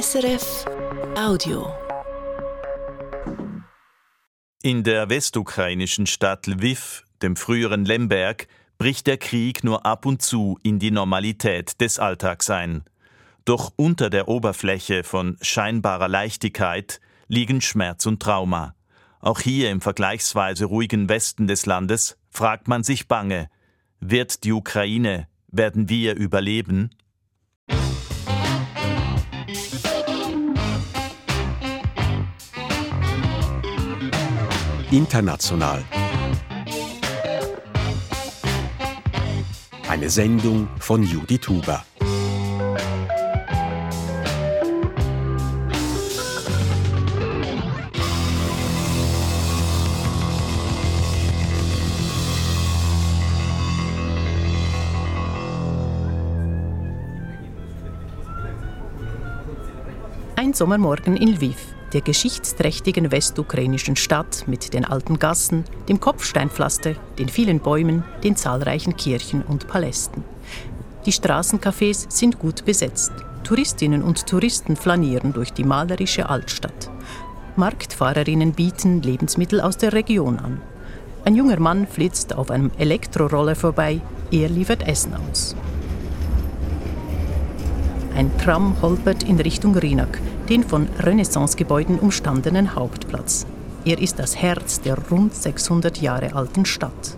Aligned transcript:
SRF 0.00 0.64
Audio. 1.16 1.72
In 4.60 4.82
der 4.82 5.08
westukrainischen 5.08 6.08
Stadt 6.08 6.48
Lviv, 6.48 7.04
dem 7.22 7.36
früheren 7.36 7.84
Lemberg, 7.84 8.48
bricht 8.76 9.06
der 9.06 9.18
Krieg 9.18 9.62
nur 9.62 9.86
ab 9.86 10.04
und 10.04 10.20
zu 10.20 10.58
in 10.64 10.80
die 10.80 10.90
Normalität 10.90 11.80
des 11.80 12.00
Alltags 12.00 12.50
ein. 12.50 12.82
Doch 13.44 13.72
unter 13.76 14.10
der 14.10 14.26
Oberfläche 14.26 15.04
von 15.04 15.36
scheinbarer 15.40 16.08
Leichtigkeit 16.08 17.00
liegen 17.28 17.60
Schmerz 17.60 18.04
und 18.06 18.20
Trauma. 18.20 18.74
Auch 19.20 19.38
hier 19.38 19.70
im 19.70 19.80
vergleichsweise 19.80 20.64
ruhigen 20.64 21.08
Westen 21.08 21.46
des 21.46 21.66
Landes 21.66 22.18
fragt 22.30 22.66
man 22.66 22.82
sich 22.82 23.06
bange, 23.06 23.48
wird 24.00 24.42
die 24.42 24.52
Ukraine, 24.52 25.28
werden 25.52 25.88
wir 25.88 26.16
überleben? 26.16 26.90
International. 34.94 35.82
Eine 39.88 40.08
Sendung 40.08 40.68
von 40.78 41.02
Judy 41.02 41.36
Tuber. 41.36 41.84
Ein 60.36 60.52
Sommermorgen 60.54 61.16
in 61.16 61.32
Lviv, 61.34 61.73
der 61.94 62.00
geschichtsträchtigen 62.00 63.12
westukrainischen 63.12 63.96
Stadt 63.96 64.44
mit 64.46 64.74
den 64.74 64.84
alten 64.84 65.18
Gassen, 65.18 65.64
dem 65.88 66.00
Kopfsteinpflaster, 66.00 66.94
den 67.18 67.28
vielen 67.28 67.60
Bäumen, 67.60 68.02
den 68.24 68.36
zahlreichen 68.36 68.96
Kirchen 68.96 69.42
und 69.42 69.68
Palästen. 69.68 70.24
Die 71.06 71.12
Straßencafés 71.12 72.06
sind 72.08 72.38
gut 72.38 72.64
besetzt. 72.64 73.12
Touristinnen 73.44 74.02
und 74.02 74.26
Touristen 74.26 74.74
flanieren 74.74 75.32
durch 75.32 75.52
die 75.52 75.64
malerische 75.64 76.28
Altstadt. 76.28 76.90
Marktfahrerinnen 77.56 78.52
bieten 78.52 79.00
Lebensmittel 79.00 79.60
aus 79.60 79.76
der 79.76 79.92
Region 79.92 80.38
an. 80.38 80.60
Ein 81.24 81.36
junger 81.36 81.60
Mann 81.60 81.86
flitzt 81.86 82.34
auf 82.34 82.50
einem 82.50 82.72
Elektroroller 82.76 83.54
vorbei, 83.54 84.00
er 84.30 84.48
liefert 84.48 84.86
Essen 84.88 85.14
aus. 85.14 85.54
Ein 88.16 88.36
Tram 88.38 88.80
holpert 88.82 89.22
in 89.22 89.38
Richtung 89.38 89.76
Rinak, 89.76 90.20
den 90.48 90.62
von 90.62 90.88
Renaissancegebäuden 90.98 91.98
umstandenen 91.98 92.74
Hauptplatz. 92.74 93.46
Er 93.84 93.98
ist 93.98 94.18
das 94.18 94.36
Herz 94.36 94.80
der 94.80 94.96
rund 95.10 95.34
600 95.34 95.98
Jahre 95.98 96.34
alten 96.34 96.64
Stadt. 96.64 97.16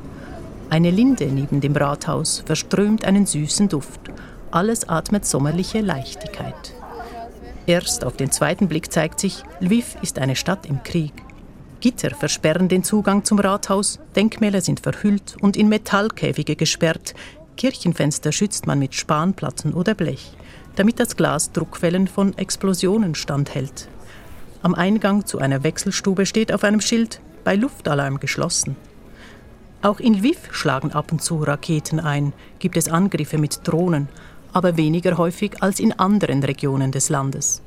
Eine 0.70 0.90
Linde 0.90 1.26
neben 1.26 1.60
dem 1.60 1.76
Rathaus 1.76 2.42
verströmt 2.44 3.04
einen 3.04 3.26
süßen 3.26 3.68
Duft. 3.68 4.00
Alles 4.50 4.88
atmet 4.88 5.26
sommerliche 5.26 5.80
Leichtigkeit. 5.80 6.74
Erst 7.66 8.04
auf 8.04 8.16
den 8.16 8.30
zweiten 8.30 8.68
Blick 8.68 8.92
zeigt 8.92 9.20
sich, 9.20 9.42
Lviv 9.60 9.96
ist 10.02 10.18
eine 10.18 10.36
Stadt 10.36 10.66
im 10.66 10.82
Krieg. 10.82 11.12
Gitter 11.80 12.10
versperren 12.10 12.68
den 12.68 12.84
Zugang 12.84 13.24
zum 13.24 13.38
Rathaus, 13.38 13.98
Denkmäler 14.14 14.60
sind 14.60 14.80
verhüllt 14.80 15.36
und 15.40 15.56
in 15.56 15.68
Metallkäfige 15.68 16.56
gesperrt, 16.56 17.14
Kirchenfenster 17.56 18.32
schützt 18.32 18.66
man 18.66 18.78
mit 18.78 18.94
Spanplatten 18.94 19.72
oder 19.72 19.94
Blech 19.94 20.36
damit 20.76 21.00
das 21.00 21.16
Glas 21.16 21.52
Druckwellen 21.52 22.06
von 22.06 22.36
Explosionen 22.38 23.14
standhält. 23.14 23.88
Am 24.62 24.74
Eingang 24.74 25.26
zu 25.26 25.38
einer 25.38 25.62
Wechselstube 25.62 26.26
steht 26.26 26.52
auf 26.52 26.64
einem 26.64 26.80
Schild 26.80 27.20
bei 27.44 27.56
Luftalarm 27.56 28.20
geschlossen. 28.20 28.76
Auch 29.82 30.00
in 30.00 30.14
Lviv 30.14 30.48
schlagen 30.52 30.92
ab 30.92 31.12
und 31.12 31.22
zu 31.22 31.42
Raketen 31.42 32.00
ein, 32.00 32.32
gibt 32.58 32.76
es 32.76 32.88
Angriffe 32.88 33.38
mit 33.38 33.60
Drohnen, 33.66 34.08
aber 34.52 34.76
weniger 34.76 35.18
häufig 35.18 35.62
als 35.62 35.80
in 35.80 35.92
anderen 35.92 36.42
Regionen 36.42 36.92
des 36.92 37.08
Landes. 37.08 37.62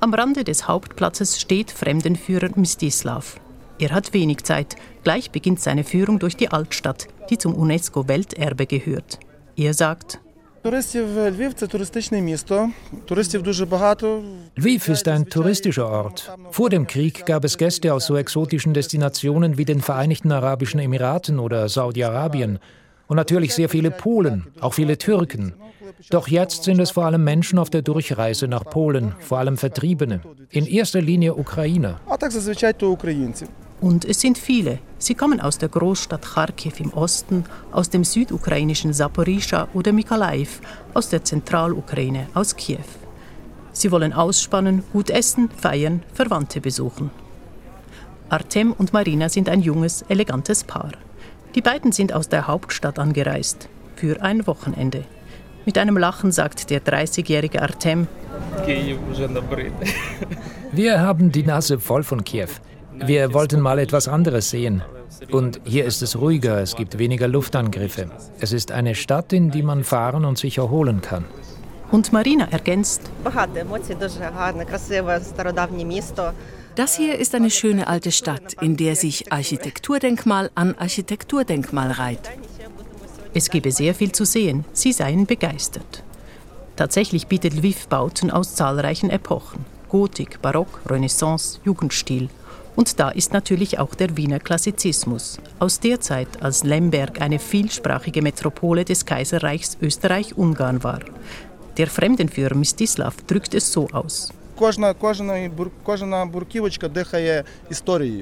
Am 0.00 0.14
Rande 0.14 0.44
des 0.44 0.68
Hauptplatzes 0.68 1.40
steht 1.40 1.72
Fremdenführer 1.72 2.50
Mstislav. 2.54 3.40
Er 3.80 3.90
hat 3.90 4.12
wenig 4.12 4.44
Zeit. 4.44 4.76
Gleich 5.02 5.30
beginnt 5.30 5.60
seine 5.60 5.84
Führung 5.84 6.18
durch 6.18 6.36
die 6.36 6.50
Altstadt, 6.50 7.08
die 7.30 7.38
zum 7.38 7.54
UNESCO-Welterbe 7.54 8.66
gehört. 8.66 9.18
Er 9.56 9.74
sagt, 9.74 10.20
Lviv 14.54 14.88
ist 14.88 15.08
ein 15.08 15.24
touristischer 15.24 15.88
Ort. 15.88 16.30
Vor 16.50 16.68
dem 16.68 16.86
Krieg 16.86 17.24
gab 17.24 17.44
es 17.44 17.56
Gäste 17.56 17.94
aus 17.94 18.04
so 18.04 18.18
exotischen 18.18 18.74
Destinationen 18.74 19.56
wie 19.56 19.64
den 19.64 19.80
Vereinigten 19.80 20.30
Arabischen 20.30 20.78
Emiraten 20.78 21.38
oder 21.38 21.70
Saudi-Arabien. 21.70 22.58
Und 23.06 23.16
natürlich 23.16 23.54
sehr 23.54 23.70
viele 23.70 23.90
Polen, 23.90 24.48
auch 24.60 24.74
viele 24.74 24.98
Türken. 24.98 25.54
Doch 26.10 26.28
jetzt 26.28 26.64
sind 26.64 26.80
es 26.80 26.90
vor 26.90 27.06
allem 27.06 27.24
Menschen 27.24 27.58
auf 27.58 27.70
der 27.70 27.80
Durchreise 27.80 28.46
nach 28.46 28.64
Polen, 28.64 29.14
vor 29.20 29.38
allem 29.38 29.56
Vertriebene. 29.56 30.20
In 30.50 30.66
erster 30.66 31.00
Linie 31.00 31.34
Ukrainer. 31.34 31.98
Und 33.80 34.04
es 34.04 34.20
sind 34.20 34.38
viele. 34.38 34.80
Sie 34.98 35.14
kommen 35.14 35.40
aus 35.40 35.58
der 35.58 35.68
Großstadt 35.68 36.22
Kharkiv 36.22 36.80
im 36.80 36.92
Osten, 36.92 37.44
aus 37.70 37.90
dem 37.90 38.02
südukrainischen 38.02 38.92
Saporischa 38.92 39.68
oder 39.72 39.92
Mykolaiv, 39.92 40.60
aus 40.94 41.08
der 41.08 41.24
Zentralukraine, 41.24 42.26
aus 42.34 42.56
Kiew. 42.56 42.78
Sie 43.72 43.92
wollen 43.92 44.12
ausspannen, 44.12 44.82
gut 44.92 45.10
essen, 45.10 45.50
feiern, 45.50 46.02
Verwandte 46.12 46.60
besuchen. 46.60 47.10
Artem 48.28 48.72
und 48.72 48.92
Marina 48.92 49.28
sind 49.28 49.48
ein 49.48 49.62
junges, 49.62 50.02
elegantes 50.08 50.64
Paar. 50.64 50.90
Die 51.54 51.62
beiden 51.62 51.92
sind 51.92 52.12
aus 52.12 52.28
der 52.28 52.48
Hauptstadt 52.48 52.98
angereist, 52.98 53.68
für 53.94 54.20
ein 54.22 54.46
Wochenende. 54.48 55.04
Mit 55.64 55.78
einem 55.78 55.96
Lachen 55.96 56.32
sagt 56.32 56.70
der 56.70 56.84
30-jährige 56.84 57.62
Artem, 57.62 58.08
Wir 60.72 61.00
haben 61.00 61.30
die 61.30 61.42
Nase 61.44 61.78
voll 61.78 62.02
von 62.02 62.24
Kiew. 62.24 62.48
Wir 63.04 63.32
wollten 63.34 63.60
mal 63.60 63.78
etwas 63.78 64.08
anderes 64.08 64.50
sehen. 64.50 64.82
Und 65.30 65.60
hier 65.64 65.84
ist 65.84 66.02
es 66.02 66.16
ruhiger, 66.16 66.60
es 66.60 66.76
gibt 66.76 66.98
weniger 66.98 67.28
Luftangriffe. 67.28 68.10
Es 68.40 68.52
ist 68.52 68.72
eine 68.72 68.94
Stadt, 68.94 69.32
in 69.32 69.50
die 69.50 69.62
man 69.62 69.84
fahren 69.84 70.24
und 70.24 70.38
sich 70.38 70.58
erholen 70.58 71.00
kann. 71.00 71.24
Und 71.90 72.12
Marina 72.12 72.48
ergänzt, 72.50 73.02
Das 76.74 76.96
hier 76.96 77.18
ist 77.18 77.34
eine 77.34 77.50
schöne 77.50 77.88
alte 77.88 78.12
Stadt, 78.12 78.54
in 78.60 78.76
der 78.76 78.94
sich 78.94 79.32
Architekturdenkmal 79.32 80.50
an 80.54 80.74
Architekturdenkmal 80.78 81.90
reiht. 81.92 82.30
es 83.34 83.50
gebe 83.50 83.72
sehr 83.72 83.94
viel 83.94 84.12
zu 84.12 84.24
sehen, 84.24 84.64
sie 84.72 84.92
seien 84.92 85.26
begeistert. 85.26 86.04
Tatsächlich 86.76 87.26
bietet 87.26 87.54
Lviv 87.54 87.88
Bauten 87.88 88.30
aus 88.30 88.54
zahlreichen 88.54 89.10
Epochen. 89.10 89.64
Gotik, 89.88 90.40
Barock, 90.42 90.80
Renaissance, 90.86 91.58
Jugendstil. 91.64 92.28
Und 92.78 93.00
da 93.00 93.08
ist 93.08 93.32
natürlich 93.32 93.80
auch 93.80 93.96
der 93.96 94.16
Wiener 94.16 94.38
Klassizismus. 94.38 95.38
Aus 95.58 95.80
der 95.80 96.00
Zeit, 96.00 96.40
als 96.40 96.62
Lemberg 96.62 97.20
eine 97.20 97.40
vielsprachige 97.40 98.22
Metropole 98.22 98.84
des 98.84 99.04
Kaiserreichs 99.04 99.76
Österreich-Ungarn 99.82 100.84
war. 100.84 101.00
Der 101.76 101.88
Fremdenführer 101.88 102.54
Mstislav 102.54 103.16
drückt 103.26 103.54
es 103.54 103.72
so 103.72 103.88
aus. 103.88 104.32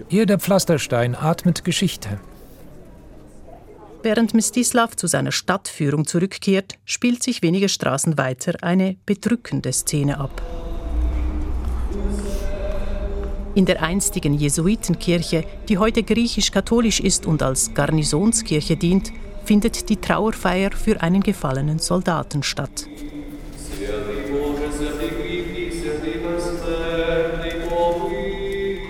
Jeder 0.09 0.39
Pflasterstein 0.39 1.15
atmet 1.15 1.63
Geschichte. 1.63 2.19
Während 4.03 4.33
Mstislav 4.33 4.97
zu 4.97 5.07
seiner 5.07 5.33
Stadtführung 5.33 6.07
zurückkehrt, 6.07 6.79
spielt 6.87 7.23
sich 7.23 7.43
wenige 7.43 7.69
Straßen 7.69 8.17
weiter 8.17 8.55
eine 8.63 8.97
bedrückende 9.05 9.75
Szene 9.75 10.19
ab. 10.19 10.41
In 13.57 13.65
der 13.65 13.83
einstigen 13.83 14.35
Jesuitenkirche, 14.35 15.43
die 15.67 15.79
heute 15.79 16.03
griechisch-katholisch 16.03 17.01
ist 17.01 17.25
und 17.25 17.43
als 17.43 17.73
Garnisonskirche 17.73 18.77
dient, 18.77 19.13
findet 19.47 19.89
die 19.89 19.97
Trauerfeier 19.97 20.73
für 20.73 21.01
einen 21.01 21.23
gefallenen 21.23 21.79
Soldaten 21.79 22.43
statt. 22.43 22.87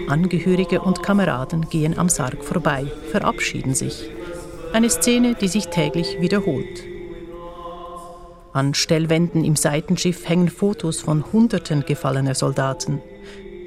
Angehörige 0.08 0.80
und 0.80 1.00
Kameraden 1.00 1.68
gehen 1.70 1.96
am 1.96 2.08
Sarg 2.08 2.42
vorbei, 2.42 2.86
verabschieden 3.12 3.74
sich. 3.74 4.10
Eine 4.72 4.90
Szene, 4.90 5.36
die 5.40 5.46
sich 5.46 5.68
täglich 5.68 6.20
wiederholt. 6.20 6.82
An 8.52 8.74
Stellwänden 8.74 9.44
im 9.44 9.54
Seitenschiff 9.54 10.28
hängen 10.28 10.48
Fotos 10.48 11.00
von 11.00 11.32
Hunderten 11.32 11.84
gefallener 11.86 12.34
Soldaten. 12.34 13.00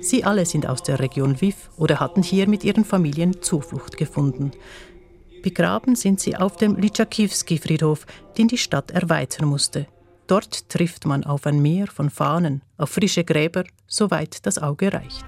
Sie 0.02 0.24
alle 0.24 0.46
sind 0.46 0.66
aus 0.66 0.82
der 0.84 1.00
Region 1.00 1.34
Lviv 1.34 1.70
oder 1.78 2.00
hatten 2.00 2.24
hier 2.24 2.48
mit 2.48 2.64
ihren 2.64 2.86
Familien 2.86 3.42
Zuflucht 3.42 3.98
gefunden. 3.98 4.52
Begraben 5.42 5.96
sind 5.96 6.20
sie 6.20 6.36
auf 6.36 6.58
dem 6.58 6.76
Litschakivski-Friedhof, 6.76 8.06
den 8.38 8.48
die 8.48 8.58
Stadt 8.58 8.92
erweitern 8.92 9.48
musste. 9.48 9.88
Dort 10.28 10.70
trifft 10.70 11.06
man 11.06 11.24
auf 11.24 11.46
ein 11.46 11.62
Meer 11.62 11.88
von 11.88 12.10
Fahnen, 12.10 12.62
auf 12.78 12.92
frische 12.92 13.24
Gräber, 13.24 13.64
soweit 13.88 14.46
das 14.46 14.60
Auge 14.60 14.94
reicht. 14.94 15.26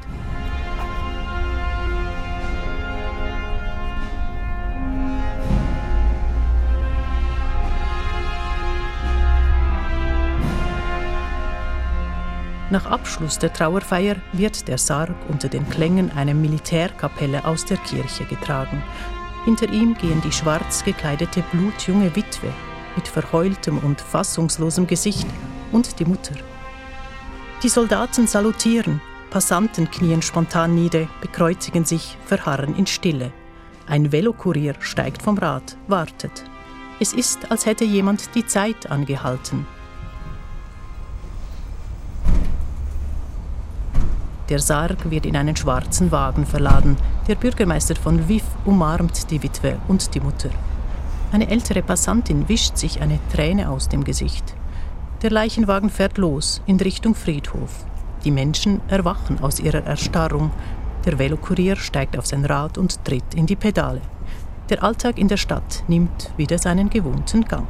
Nach 12.71 12.85
Abschluss 12.85 13.38
der 13.38 13.51
Trauerfeier 13.51 14.15
wird 14.31 14.69
der 14.69 14.77
Sarg 14.77 15.13
unter 15.27 15.50
den 15.50 15.69
Klängen 15.69 16.09
einer 16.15 16.33
Militärkapelle 16.33 17.44
aus 17.44 17.65
der 17.65 17.75
Kirche 17.75 18.23
getragen. 18.23 18.81
Hinter 19.44 19.69
ihm 19.73 19.94
gehen 19.94 20.21
die 20.21 20.31
schwarz 20.31 20.81
gekleidete 20.85 21.44
blutjunge 21.51 22.15
Witwe 22.15 22.47
mit 22.95 23.09
verheultem 23.09 23.77
und 23.79 24.00
fassungslosem 24.00 24.88
Gesicht 24.88 25.27
und 25.73 26.00
die 26.00 26.06
Mutter. 26.06 26.35
Die 27.62 27.68
Soldaten 27.68 28.25
salutieren, 28.25 29.01
Passanten 29.31 29.91
knien 29.91 30.21
spontan 30.21 30.73
nieder, 30.73 31.09
bekreuzigen 31.19 31.83
sich, 31.83 32.18
verharren 32.25 32.75
in 32.77 32.88
Stille. 32.88 33.33
Ein 33.85 34.13
Velokurier 34.13 34.75
steigt 34.79 35.21
vom 35.21 35.38
Rad, 35.38 35.75
wartet. 35.88 36.45
Es 37.01 37.12
ist, 37.12 37.51
als 37.51 37.65
hätte 37.65 37.83
jemand 37.83 38.33
die 38.33 38.45
Zeit 38.45 38.89
angehalten. 38.89 39.68
Der 44.51 44.59
Sarg 44.59 45.09
wird 45.09 45.25
in 45.25 45.38
einen 45.38 45.56
schwarzen 45.56 46.12
Wagen 46.12 46.45
verladen. 46.45 46.98
Der 47.30 47.36
Bürgermeister 47.36 47.95
von 47.95 48.27
Viv 48.27 48.44
umarmt 48.65 49.31
die 49.31 49.42
Witwe 49.42 49.77
und 49.88 50.13
die 50.13 50.19
Mutter. 50.19 50.50
Eine 51.31 51.50
ältere 51.50 51.81
Passantin 51.81 52.50
wischt 52.50 52.75
sich 52.75 53.00
eine 53.00 53.19
Träne 53.33 53.69
aus 53.69 53.88
dem 53.88 54.03
Gesicht. 54.03 54.44
Der 55.21 55.31
Leichenwagen 55.31 55.89
fährt 55.89 56.18
los 56.18 56.62
in 56.65 56.75
Richtung 56.81 57.15
Friedhof. 57.15 57.86
Die 58.25 58.31
Menschen 58.31 58.81
erwachen 58.89 59.39
aus 59.42 59.62
ihrer 59.62 59.86
Erstarrung. 59.86 60.51
Der 61.06 61.18
Velokurier 61.18 61.77
steigt 61.77 62.18
auf 62.18 62.25
sein 62.25 62.44
Rad 62.44 62.77
und 62.77 63.06
tritt 63.06 63.33
in 63.33 63.45
die 63.45 63.56
Pedale. 63.56 64.01
Der 64.69 64.83
Alltag 64.83 65.18
in 65.18 65.30
der 65.30 65.38
Stadt 65.38 65.86
nimmt 65.88 66.30
wieder 66.36 66.57
seinen 66.57 66.89
gewohnten 66.89 67.45
Gang. 67.45 67.68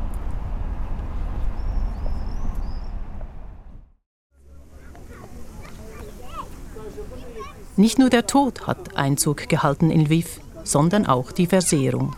Nicht 7.78 8.00
nur 8.00 8.10
der 8.10 8.28
Tod 8.28 8.68
hat 8.68 8.98
Einzug 8.98 9.48
gehalten 9.48 9.92
in 9.92 10.02
Lviv, 10.06 10.42
sondern 10.64 11.06
auch 11.06 11.32
die 11.32 11.48
Versehrung. 11.48 12.16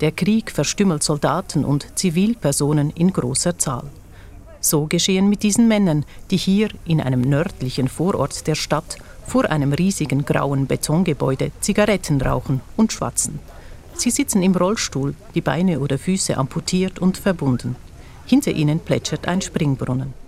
Der 0.00 0.12
Krieg 0.12 0.50
verstümmelt 0.50 1.02
Soldaten 1.02 1.64
und 1.64 1.98
Zivilpersonen 1.98 2.90
in 2.90 3.12
großer 3.12 3.58
Zahl. 3.58 3.84
So 4.60 4.86
geschehen 4.86 5.28
mit 5.28 5.42
diesen 5.42 5.68
Männern, 5.68 6.04
die 6.30 6.36
hier 6.36 6.68
in 6.84 7.00
einem 7.00 7.20
nördlichen 7.20 7.88
Vorort 7.88 8.46
der 8.46 8.54
Stadt 8.54 8.98
vor 9.26 9.50
einem 9.50 9.72
riesigen 9.72 10.24
grauen 10.24 10.66
Betongebäude 10.66 11.50
Zigaretten 11.60 12.20
rauchen 12.20 12.60
und 12.76 12.92
schwatzen. 12.92 13.40
Sie 13.94 14.10
sitzen 14.10 14.42
im 14.42 14.54
Rollstuhl, 14.54 15.14
die 15.34 15.40
Beine 15.40 15.80
oder 15.80 15.98
Füße 15.98 16.36
amputiert 16.36 16.98
und 16.98 17.16
verbunden. 17.16 17.76
Hinter 18.26 18.52
ihnen 18.52 18.78
plätschert 18.78 19.26
ein 19.26 19.40
Springbrunnen. 19.40 20.25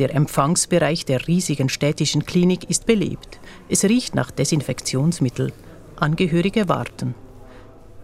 Der 0.00 0.14
Empfangsbereich 0.14 1.04
der 1.04 1.28
riesigen 1.28 1.68
städtischen 1.68 2.24
Klinik 2.24 2.70
ist 2.70 2.86
belebt. 2.86 3.38
Es 3.68 3.84
riecht 3.84 4.14
nach 4.14 4.30
Desinfektionsmittel. 4.30 5.52
Angehörige 5.96 6.70
warten. 6.70 7.14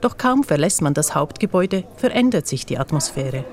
Doch 0.03 0.19
kaum 0.19 0.45
verlässt 0.45 0.83
man 0.83 0.93
das 0.93 1.15
Hauptgebäude, 1.15 1.85
verändert 1.97 2.47
sich 2.47 2.67
die 2.67 2.77
Atmosphäre. 2.77 3.47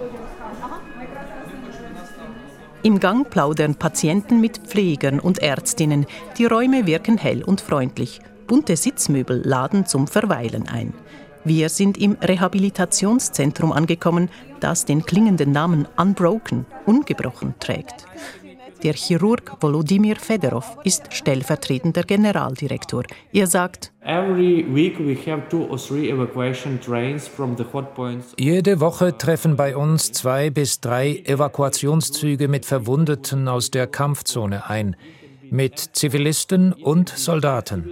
Im 2.84 3.00
Gang 3.00 3.30
plaudern 3.30 3.76
Patienten 3.76 4.42
mit 4.42 4.58
Pflegern 4.58 5.22
und 5.22 5.40
Ärztinnen. 5.40 6.06
Die 6.38 6.44
Räume 6.44 6.86
wirken 6.86 7.18
hell 7.18 7.44
und 7.44 7.62
freundlich. 7.62 8.20
Bunte 8.46 8.76
Sitzmöbel 8.76 9.42
laden 9.46 9.86
zum 9.86 10.06
Verweilen 10.06 10.68
ein. 10.68 10.94
Wir 11.46 11.68
sind 11.68 11.98
im 11.98 12.18
Rehabilitationszentrum 12.22 13.74
angekommen, 13.74 14.30
das 14.62 14.86
den 14.86 15.06
klingenden 15.06 15.52
Namen 15.52 15.88
Unbroken, 15.98 16.66
ungebrochen 16.86 17.54
trägt. 17.60 18.06
Der 18.84 18.94
Chirurg 18.94 19.58
Volodymyr 19.62 20.18
Fedorov 20.18 20.78
ist 20.84 21.14
stellvertretender 21.14 22.04
Generaldirektor. 22.04 23.04
Er 23.32 23.48
sagt, 23.48 23.94
jede 28.38 28.80
Woche 28.80 29.18
treffen 29.18 29.56
bei 29.56 29.78
uns 29.78 30.12
zwei 30.12 30.50
bis 30.50 30.82
drei 30.82 31.24
Evakuationszüge 31.26 32.48
mit 32.50 32.66
Verwundeten 32.66 33.48
aus 33.48 33.72
der 33.72 33.88
Kampfzone 33.88 34.70
ein, 34.70 34.98
mit 35.50 35.80
Zivilisten 35.80 36.74
und 36.74 37.08
Soldaten. 37.10 37.86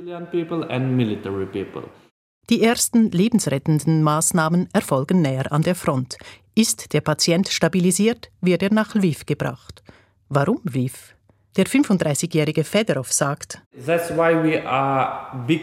Die 2.52 2.62
ersten 2.64 3.10
lebensrettenden 3.12 4.04
Maßnahmen 4.04 4.68
erfolgen 4.74 5.22
näher 5.22 5.54
an 5.54 5.62
der 5.62 5.74
Front. 5.74 6.18
Ist 6.54 6.92
der 6.92 7.00
Patient 7.00 7.48
stabilisiert, 7.48 8.30
wird 8.42 8.62
er 8.62 8.74
nach 8.74 8.94
Lviv 8.94 9.26
gebracht. 9.26 9.82
Warum 10.28 10.60
Lviv? 10.66 11.16
Der 11.56 11.66
35-jährige 11.66 12.66
Fedorov 12.66 13.14
sagt, 13.14 13.62
That's 13.86 14.10
why 14.10 14.34
we 14.34 14.68
are 14.68 15.46
big 15.48 15.62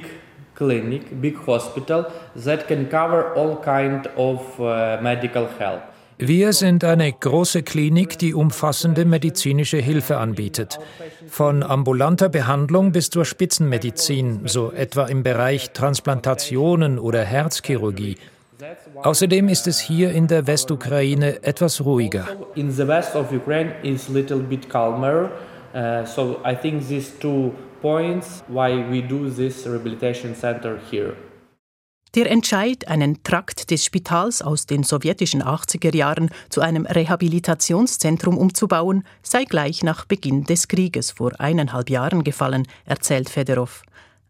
clinic, 0.54 1.20
big 1.20 1.36
hospital 1.46 2.06
that 2.42 2.66
can 2.66 2.88
cover 2.88 3.36
all 3.36 3.60
kind 3.60 4.08
of 4.16 4.58
uh, 4.58 4.98
medical 5.02 5.46
help. 5.58 5.82
Wir 6.20 6.52
sind 6.52 6.82
eine 6.82 7.12
große 7.12 7.62
Klinik, 7.62 8.18
die 8.18 8.34
umfassende 8.34 9.04
medizinische 9.04 9.76
Hilfe 9.76 10.16
anbietet. 10.16 10.80
Von 11.28 11.62
ambulanter 11.62 12.28
Behandlung 12.28 12.90
bis 12.90 13.10
zur 13.10 13.24
Spitzenmedizin, 13.24 14.40
so 14.46 14.72
etwa 14.72 15.06
im 15.06 15.22
Bereich 15.22 15.70
Transplantationen 15.70 16.98
oder 16.98 17.24
Herzchirurgie. 17.24 18.16
Außerdem 19.00 19.48
ist 19.48 19.68
es 19.68 19.78
hier 19.78 20.10
in 20.10 20.26
der 20.26 20.48
Westukraine 20.48 21.44
etwas 21.44 21.84
ruhiger. 21.84 22.26
In 22.56 22.72
the 22.72 22.88
west 22.88 23.14
of 23.14 23.30
Ukraine 23.30 23.74
is 23.84 24.08
little 24.08 24.40
bit 24.40 24.68
calmer. 24.68 25.30
Uh, 25.72 26.04
so 26.04 26.40
I 26.44 26.56
think 26.56 26.88
these 26.88 27.12
two 27.20 27.52
points 27.80 28.42
why 28.48 28.84
we 28.90 29.02
do 29.02 29.30
this 29.30 29.64
rehabilitation 29.64 30.34
center 30.34 30.78
here. 30.90 31.14
Der 32.14 32.30
Entscheid, 32.30 32.88
einen 32.88 33.22
Trakt 33.22 33.70
des 33.70 33.84
Spitals 33.84 34.40
aus 34.40 34.64
den 34.64 34.82
sowjetischen 34.82 35.42
80er 35.42 35.94
Jahren 35.94 36.30
zu 36.48 36.62
einem 36.62 36.86
Rehabilitationszentrum 36.86 38.38
umzubauen, 38.38 39.04
sei 39.22 39.44
gleich 39.44 39.82
nach 39.82 40.06
Beginn 40.06 40.44
des 40.44 40.68
Krieges 40.68 41.10
vor 41.10 41.38
eineinhalb 41.38 41.90
Jahren 41.90 42.24
gefallen, 42.24 42.66
erzählt 42.86 43.28
Fedorov. 43.28 43.82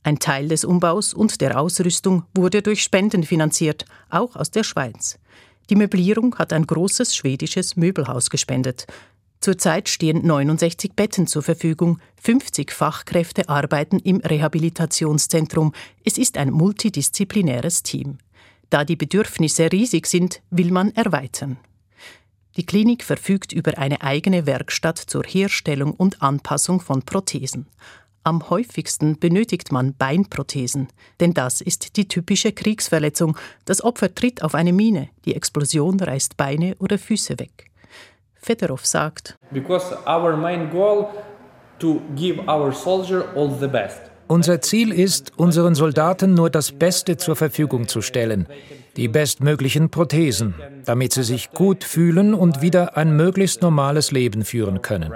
Ein 0.03 0.19
Teil 0.19 0.49
des 0.49 0.65
Umbaus 0.65 1.15
und 1.15 1.41
der 1.41 1.61
Ausrüstung 1.61 2.25
wurde 2.35 2.63
durch 2.63 2.83
Spenden 2.83 3.23
finanziert, 3.23 3.85
auch 4.11 4.35
aus 4.35 4.51
der 4.51 4.65
Schweiz. 4.65 5.19
Die 5.71 5.77
Möblierung 5.77 6.35
hat 6.37 6.53
ein 6.53 6.67
großes 6.67 7.15
schwedisches 7.15 7.77
Möbelhaus 7.77 8.31
gespendet. 8.31 8.87
Zurzeit 9.41 9.89
stehen 9.89 10.27
69 10.27 10.95
Betten 10.95 11.27
zur 11.27 11.43
Verfügung, 11.43 12.01
50 12.21 12.73
Fachkräfte 12.73 13.49
arbeiten 13.49 13.99
im 14.01 14.17
Rehabilitationszentrum. 14.19 15.73
Es 16.05 16.19
ist 16.19 16.37
ein 16.37 16.51
multidisziplinäres 16.51 17.83
Team. 17.83 18.19
Da 18.71 18.85
die 18.85 18.97
Bedürfnisse 18.97 19.71
riesig 19.71 20.07
sind, 20.07 20.43
will 20.51 20.73
man 20.73 20.95
erweitern. 20.95 21.57
Die 22.57 22.67
Klinik 22.67 23.05
verfügt 23.05 23.53
über 23.53 23.79
eine 23.79 24.03
eigene 24.03 24.45
Werkstatt 24.45 24.99
zur 24.99 25.23
Herstellung 25.23 25.93
und 25.95 26.21
Anpassung 26.21 26.81
von 26.81 27.03
Prothesen. 27.03 27.67
Am 28.25 28.51
häufigsten 28.51 29.19
benötigt 29.19 29.71
man 29.71 29.95
Beinprothesen, 29.95 30.89
denn 31.21 31.33
das 31.33 31.61
ist 31.61 31.97
die 31.97 32.09
typische 32.09 32.53
Kriegsverletzung. 32.53 33.39
Das 33.65 33.83
Opfer 33.83 34.13
tritt 34.13 34.43
auf 34.43 34.57
eine 34.57 34.73
Mine, 34.73 35.09
die 35.25 35.37
Explosion 35.37 36.01
reißt 36.01 36.37
Beine 36.37 36.75
oder 36.79 36.99
Füße 36.99 37.39
weg. 37.39 37.68
Fedorov 38.41 38.87
sagt, 38.87 39.39
unser 44.29 44.61
Ziel 44.61 44.93
ist, 44.93 45.33
unseren 45.37 45.75
Soldaten 45.75 46.35
nur 46.35 46.51
das 46.51 46.73
Beste 46.73 47.17
zur 47.17 47.37
Verfügung 47.37 47.89
zu 47.89 48.03
stellen, 48.03 48.47
die 48.97 49.09
bestmöglichen 49.09 49.91
Prothesen, 49.91 50.55
damit 50.85 51.13
sie 51.13 51.23
sich 51.23 51.51
gut 51.53 51.85
fühlen 51.85 52.35
und 52.35 52.61
wieder 52.61 52.97
ein 52.97 53.17
möglichst 53.17 53.63
normales 53.63 54.13
Leben 54.13 54.45
führen 54.45 54.83
können. 54.83 55.13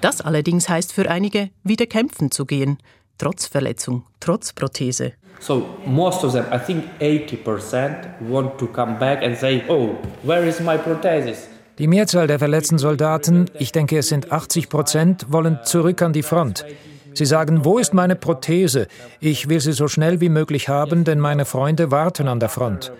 Das 0.00 0.20
allerdings 0.20 0.68
heißt 0.68 0.92
für 0.92 1.10
einige, 1.10 1.50
wieder 1.64 1.86
kämpfen 1.86 2.30
zu 2.30 2.46
gehen, 2.46 2.78
trotz 3.18 3.46
Verletzung, 3.46 4.04
trotz 4.20 4.52
Prothese. 4.52 5.12
So 5.40 5.66
most 5.86 6.22
of 6.22 6.32
them, 6.32 6.44
I 6.52 6.58
think 6.58 6.84
80% 7.00 8.20
want 8.28 8.58
to 8.58 8.66
come 8.66 8.98
back 8.98 9.22
and 9.22 9.36
say, 9.36 9.62
oh, 9.68 9.96
where 10.22 10.46
is 10.46 10.60
my 10.60 10.76
prothesis? 10.76 11.48
Die 11.80 11.86
Mehrzahl 11.86 12.26
der 12.26 12.38
verletzten 12.38 12.76
Soldaten, 12.76 13.46
ich 13.58 13.72
denke 13.72 13.96
es 13.96 14.08
sind 14.08 14.30
80 14.30 14.68
Prozent, 14.68 15.26
wollen 15.30 15.60
zurück 15.64 16.02
an 16.02 16.12
die 16.12 16.22
Front. 16.22 16.66
Sie 17.14 17.24
sagen, 17.24 17.64
wo 17.64 17.78
ist 17.78 17.94
meine 17.94 18.16
Prothese? 18.16 18.86
Ich 19.18 19.48
will 19.48 19.60
sie 19.60 19.72
so 19.72 19.88
schnell 19.88 20.20
wie 20.20 20.28
möglich 20.28 20.68
haben, 20.68 21.04
denn 21.04 21.18
meine 21.18 21.46
Freunde 21.46 21.90
warten 21.90 22.28
an 22.28 22.38
der 22.38 22.50
Front. 22.50 22.92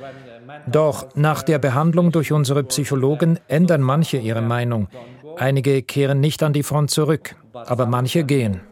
Doch 0.67 1.15
nach 1.15 1.43
der 1.43 1.59
Behandlung 1.59 2.11
durch 2.11 2.33
unsere 2.33 2.65
Psychologen 2.65 3.39
ändern 3.49 3.83
manche 3.83 4.17
ihre 4.17 4.41
Meinung. 4.41 4.89
Einige 5.37 5.83
kehren 5.83 6.21
nicht 6.21 6.43
an 6.43 6.55
die 6.55 6.63
Front 6.63 6.91
zurück, 6.91 7.37
aber 7.53 7.85
manche 7.85 8.25
gehen. 8.25 8.63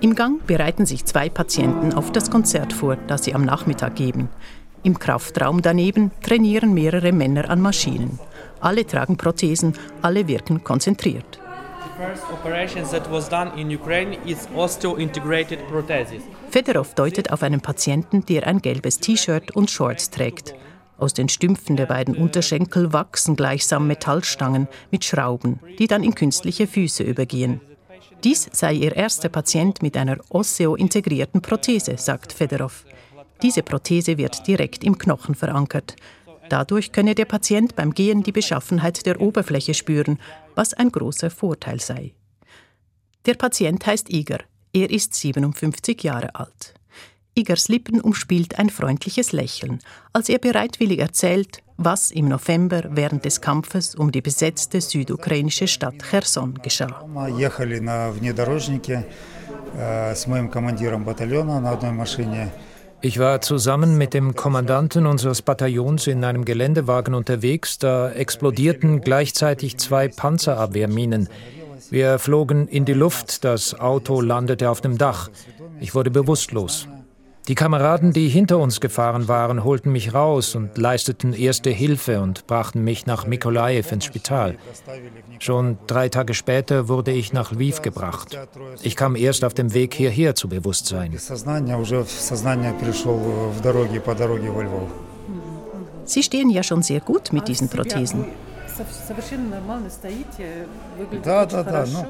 Im 0.00 0.14
Gang 0.14 0.46
bereiten 0.46 0.86
sich 0.86 1.04
zwei 1.04 1.28
Patienten 1.28 1.92
auf 1.92 2.12
das 2.12 2.30
Konzert 2.30 2.72
vor, 2.72 2.96
das 3.08 3.24
sie 3.24 3.34
am 3.34 3.44
Nachmittag 3.44 3.96
geben. 3.96 4.28
Im 4.82 4.98
Kraftraum 4.98 5.62
daneben 5.62 6.10
trainieren 6.22 6.72
mehrere 6.72 7.12
Männer 7.12 7.50
an 7.50 7.60
Maschinen. 7.60 8.18
Alle 8.60 8.86
tragen 8.86 9.16
Prothesen, 9.16 9.74
alle 10.02 10.26
wirken 10.28 10.62
konzentriert. 10.64 11.40
Fedorov 16.50 16.94
deutet 16.94 17.32
auf 17.32 17.42
einen 17.42 17.60
Patienten, 17.60 18.24
der 18.24 18.46
ein 18.46 18.62
gelbes 18.62 18.98
T-Shirt 19.00 19.56
und 19.56 19.70
Shorts 19.70 20.10
trägt. 20.10 20.54
Aus 20.96 21.14
den 21.14 21.28
Stümpfen 21.28 21.76
der 21.76 21.86
beiden 21.86 22.16
Unterschenkel 22.16 22.92
wachsen 22.92 23.36
gleichsam 23.36 23.86
Metallstangen 23.86 24.68
mit 24.90 25.04
Schrauben, 25.04 25.60
die 25.78 25.86
dann 25.86 26.02
in 26.02 26.14
künstliche 26.14 26.66
Füße 26.66 27.02
übergehen. 27.02 27.60
Dies 28.24 28.48
sei 28.52 28.72
ihr 28.74 28.96
erster 28.96 29.28
Patient 29.28 29.80
mit 29.80 29.96
einer 29.96 30.18
osseo-integrierten 30.28 31.40
Prothese, 31.40 31.96
sagt 31.98 32.32
Fedorov. 32.32 32.84
Diese 33.42 33.62
Prothese 33.62 34.18
wird 34.18 34.46
direkt 34.46 34.84
im 34.84 34.98
Knochen 34.98 35.34
verankert. 35.34 35.96
Dadurch 36.48 36.92
könne 36.92 37.14
der 37.14 37.26
Patient 37.26 37.76
beim 37.76 37.92
Gehen 37.92 38.22
die 38.22 38.32
Beschaffenheit 38.32 39.04
der 39.06 39.20
Oberfläche 39.20 39.74
spüren, 39.74 40.18
was 40.54 40.74
ein 40.74 40.90
großer 40.90 41.30
Vorteil 41.30 41.80
sei. 41.80 42.14
Der 43.26 43.34
Patient 43.34 43.86
heißt 43.86 44.10
Iger. 44.10 44.38
Er 44.72 44.90
ist 44.90 45.14
57 45.14 46.02
Jahre 46.02 46.34
alt. 46.34 46.74
Igers 47.34 47.68
Lippen 47.68 48.00
umspielt 48.00 48.58
ein 48.58 48.68
freundliches 48.68 49.32
Lächeln, 49.32 49.78
als 50.12 50.28
er 50.28 50.38
bereitwillig 50.38 50.98
erzählt, 50.98 51.62
was 51.76 52.10
im 52.10 52.28
November 52.28 52.82
während 52.90 53.24
des 53.24 53.40
Kampfes 53.40 53.94
um 53.94 54.10
die 54.10 54.20
besetzte 54.20 54.80
südukrainische 54.80 55.68
Stadt 55.68 56.02
Cherson 56.10 56.54
geschah. 56.54 57.06
Ich 63.00 63.20
war 63.20 63.40
zusammen 63.40 63.96
mit 63.96 64.12
dem 64.12 64.34
Kommandanten 64.34 65.06
unseres 65.06 65.40
Bataillons 65.42 66.08
in 66.08 66.24
einem 66.24 66.44
Geländewagen 66.44 67.14
unterwegs, 67.14 67.78
da 67.78 68.10
explodierten 68.10 69.00
gleichzeitig 69.00 69.78
zwei 69.78 70.08
Panzerabwehrminen. 70.08 71.28
Wir 71.90 72.18
flogen 72.18 72.66
in 72.66 72.84
die 72.84 72.94
Luft, 72.94 73.44
das 73.44 73.78
Auto 73.78 74.20
landete 74.20 74.68
auf 74.68 74.80
dem 74.80 74.98
Dach. 74.98 75.30
Ich 75.80 75.94
wurde 75.94 76.10
bewusstlos. 76.10 76.88
Die 77.48 77.54
Kameraden, 77.54 78.12
die 78.12 78.28
hinter 78.28 78.58
uns 78.58 78.78
gefahren 78.78 79.26
waren, 79.26 79.64
holten 79.64 79.90
mich 79.90 80.12
raus 80.12 80.54
und 80.54 80.76
leisteten 80.76 81.32
erste 81.32 81.70
Hilfe 81.70 82.20
und 82.20 82.46
brachten 82.46 82.84
mich 82.84 83.06
nach 83.06 83.26
Mikolajew 83.26 83.86
ins 83.90 84.04
Spital. 84.04 84.56
Schon 85.38 85.78
drei 85.86 86.10
Tage 86.10 86.34
später 86.34 86.88
wurde 86.88 87.12
ich 87.12 87.32
nach 87.32 87.52
Lviv 87.52 87.80
gebracht. 87.80 88.38
Ich 88.82 88.96
kam 88.96 89.16
erst 89.16 89.44
auf 89.44 89.54
dem 89.54 89.72
Weg 89.72 89.94
hierher 89.94 90.34
zu 90.34 90.48
Bewusstsein. 90.48 91.16
Sie 96.04 96.22
stehen 96.22 96.50
ja 96.50 96.62
schon 96.62 96.82
sehr 96.82 97.00
gut 97.00 97.32
mit 97.32 97.48
diesen 97.48 97.68
Prothesen. 97.70 98.26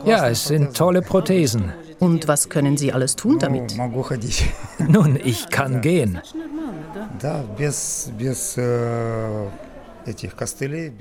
Ja, 0.05 0.29
es 0.29 0.47
sind 0.47 0.77
tolle 0.77 1.03
Prothesen. 1.03 1.73
Und 1.99 2.29
was 2.29 2.49
können 2.49 2.77
Sie 2.77 2.93
alles 2.93 3.17
tun 3.17 3.39
damit? 3.39 3.77
Nun, 4.89 5.19
ich 5.23 5.49
kann 5.51 5.81
gehen. 5.81 6.21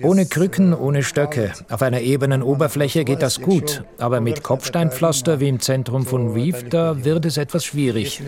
Ohne 0.03 0.25
Krücken, 0.25 0.73
ohne 0.73 1.03
Stöcke. 1.03 1.53
Auf 1.69 1.81
einer 1.81 2.01
ebenen 2.01 2.43
Oberfläche 2.43 3.05
geht 3.05 3.21
das 3.21 3.39
gut. 3.41 3.83
Aber 3.97 4.19
mit 4.19 4.43
Kopfsteinpflaster 4.43 5.39
wie 5.39 5.47
im 5.47 5.59
Zentrum 5.59 6.05
von 6.05 6.29
Lviv, 6.33 6.67
da 6.69 7.05
wird 7.05 7.25
es 7.25 7.37
etwas 7.37 7.63
schwierig. 7.63 8.21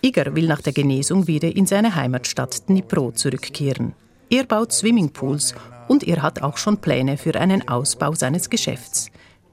Igor 0.00 0.36
will 0.36 0.46
nach 0.46 0.62
der 0.62 0.72
Genesung 0.72 1.26
wieder 1.26 1.54
in 1.54 1.66
seine 1.66 1.94
Heimatstadt 1.94 2.68
Dnipro 2.68 3.10
zurückkehren. 3.10 3.94
Er 4.30 4.44
baut 4.44 4.72
Swimmingpools 4.72 5.54
und 5.88 6.06
er 6.06 6.22
hat 6.22 6.42
auch 6.42 6.56
schon 6.56 6.78
Pläne 6.78 7.16
für 7.16 7.34
einen 7.34 7.66
Ausbau 7.66 8.14
seines 8.14 8.48
Geschäfts. 8.48 9.10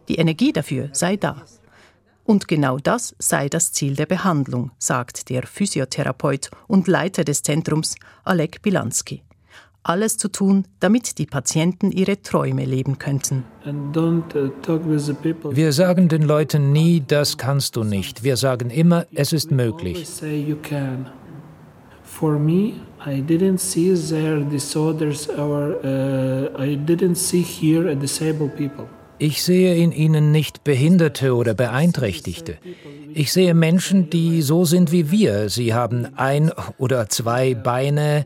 Die 0.07 0.15
Energie 0.15 0.53
dafür 0.53 0.89
sei 0.91 1.15
da. 1.15 1.43
Und 2.25 2.47
genau 2.47 2.77
das 2.77 3.15
sei 3.17 3.49
das 3.49 3.71
Ziel 3.71 3.95
der 3.95 4.05
Behandlung, 4.05 4.71
sagt 4.77 5.29
der 5.29 5.47
Physiotherapeut 5.47 6.51
und 6.67 6.87
Leiter 6.87 7.23
des 7.23 7.41
Zentrums 7.41 7.95
Alek 8.23 8.61
Bilanski. 8.61 9.23
Alles 9.87 10.17
zu 10.17 10.29
tun, 10.29 10.65
damit 10.79 11.19
die 11.19 11.27
Patienten 11.27 11.91
ihre 11.91 12.19
Träume 12.19 12.65
leben 12.65 12.97
könnten. 12.97 13.43
Uh, 13.63 14.21
Wir 15.51 15.73
sagen 15.73 16.07
den 16.07 16.23
Leuten 16.23 16.71
nie, 16.71 17.03
das 17.07 17.37
kannst 17.37 17.75
du 17.75 17.83
nicht. 17.83 18.23
Wir 18.23 18.35
sagen 18.35 18.71
immer, 18.71 19.05
es 19.13 19.31
ist 19.31 19.51
möglich. 19.51 20.03
For 22.03 22.39
me, 22.39 22.73
I 23.05 23.21
didn't 23.21 23.59
see 23.59 23.93
there 23.93 24.41
disorders 24.41 25.29
or 25.29 25.75
uh, 25.83 26.59
I 26.59 26.75
didn't 26.75 27.17
see 27.17 27.43
here 27.43 27.87
a 27.91 27.93
disabled 27.93 28.55
people. 28.55 28.85
Ich 29.19 29.43
sehe 29.43 29.75
in 29.75 29.91
ihnen 29.91 30.31
nicht 30.31 30.63
Behinderte 30.63 31.35
oder 31.35 31.53
Beeinträchtigte. 31.53 32.57
Ich 33.13 33.31
sehe 33.31 33.53
Menschen, 33.53 34.09
die 34.09 34.41
so 34.41 34.65
sind 34.65 34.91
wie 34.91 35.11
wir. 35.11 35.49
Sie 35.49 35.75
haben 35.75 36.07
ein 36.15 36.51
oder 36.79 37.07
zwei 37.07 37.53
Beine, 37.53 38.25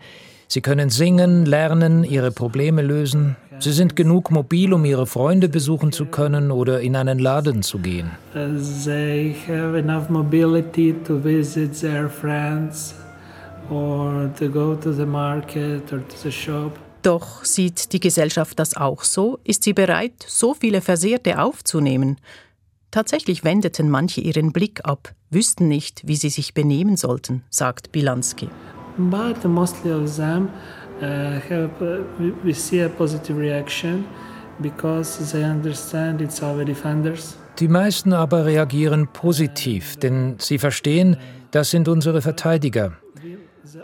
sie 0.50 0.60
können 0.60 0.90
singen, 0.90 1.46
lernen, 1.46 2.04
ihre 2.04 2.32
Probleme 2.32 2.82
lösen. 2.82 3.38
Sie 3.60 3.72
sind 3.72 3.96
genug 3.96 4.32
mobil, 4.32 4.74
um 4.74 4.84
ihre 4.84 5.06
Freunde 5.06 5.48
besuchen 5.48 5.92
zu 5.92 6.06
können 6.06 6.52
oder 6.52 6.82
in 6.82 6.96
einen 6.96 7.20
Laden 7.20 7.62
zu 7.62 7.80
gehen. 7.80 8.12
They 8.34 9.36
have 9.48 9.78
enough 9.78 10.10
mobility 10.10 10.94
to 11.06 11.24
visit 11.24 11.80
their 11.80 12.10
friends 12.10 12.96
or 13.70 14.30
to 14.38 14.50
go 14.50 14.76
to 14.76 14.92
the 14.92 15.06
market 15.06 15.92
or 15.94 16.00
to 16.08 16.18
the 16.24 16.32
shop. 16.32 16.78
Doch 17.02 17.46
sieht 17.46 17.94
die 17.94 18.00
Gesellschaft 18.00 18.60
das 18.60 18.76
auch 18.76 19.04
so? 19.04 19.40
Ist 19.44 19.64
sie 19.64 19.74
bereit, 19.74 20.26
so 20.28 20.54
viele 20.54 20.82
Versehrte 20.82 21.40
aufzunehmen? 21.40 22.18
Tatsächlich 22.92 23.44
wendeten 23.44 23.90
manche 23.90 24.20
ihren 24.22 24.52
Blick 24.52 24.82
ab, 24.84 25.14
wüssten 25.30 25.68
nicht, 25.68 26.08
wie 26.08 26.16
sie 26.16 26.30
sich 26.30 26.54
benehmen 26.54 26.98
sollten, 26.98 27.44
sagt 27.50 27.92
Bilanski. 27.92 28.50
But 29.00 29.46
mostly 29.46 29.92
of 29.92 30.14
them 30.18 30.50
uh, 31.02 31.40
have, 31.50 31.82
uh, 31.82 32.04
we 32.44 32.54
see 32.54 32.82
a 32.82 32.90
positive 32.90 33.38
reaction 33.38 34.06
because 34.62 35.32
they 35.32 35.44
understand 35.44 36.22
it's 36.22 36.44
our 36.44 36.66
defenders. 36.66 37.38
Die 37.60 37.70
meisten 37.70 38.14
aber 38.14 38.46
reagieren 38.46 39.08
positiv, 39.08 39.98
denn 39.98 40.36
sie 40.38 40.58
verstehen, 40.58 41.18
das 41.52 41.72
sind 41.72 41.88
unsere 41.88 42.22
Verteidiger. 42.22 42.94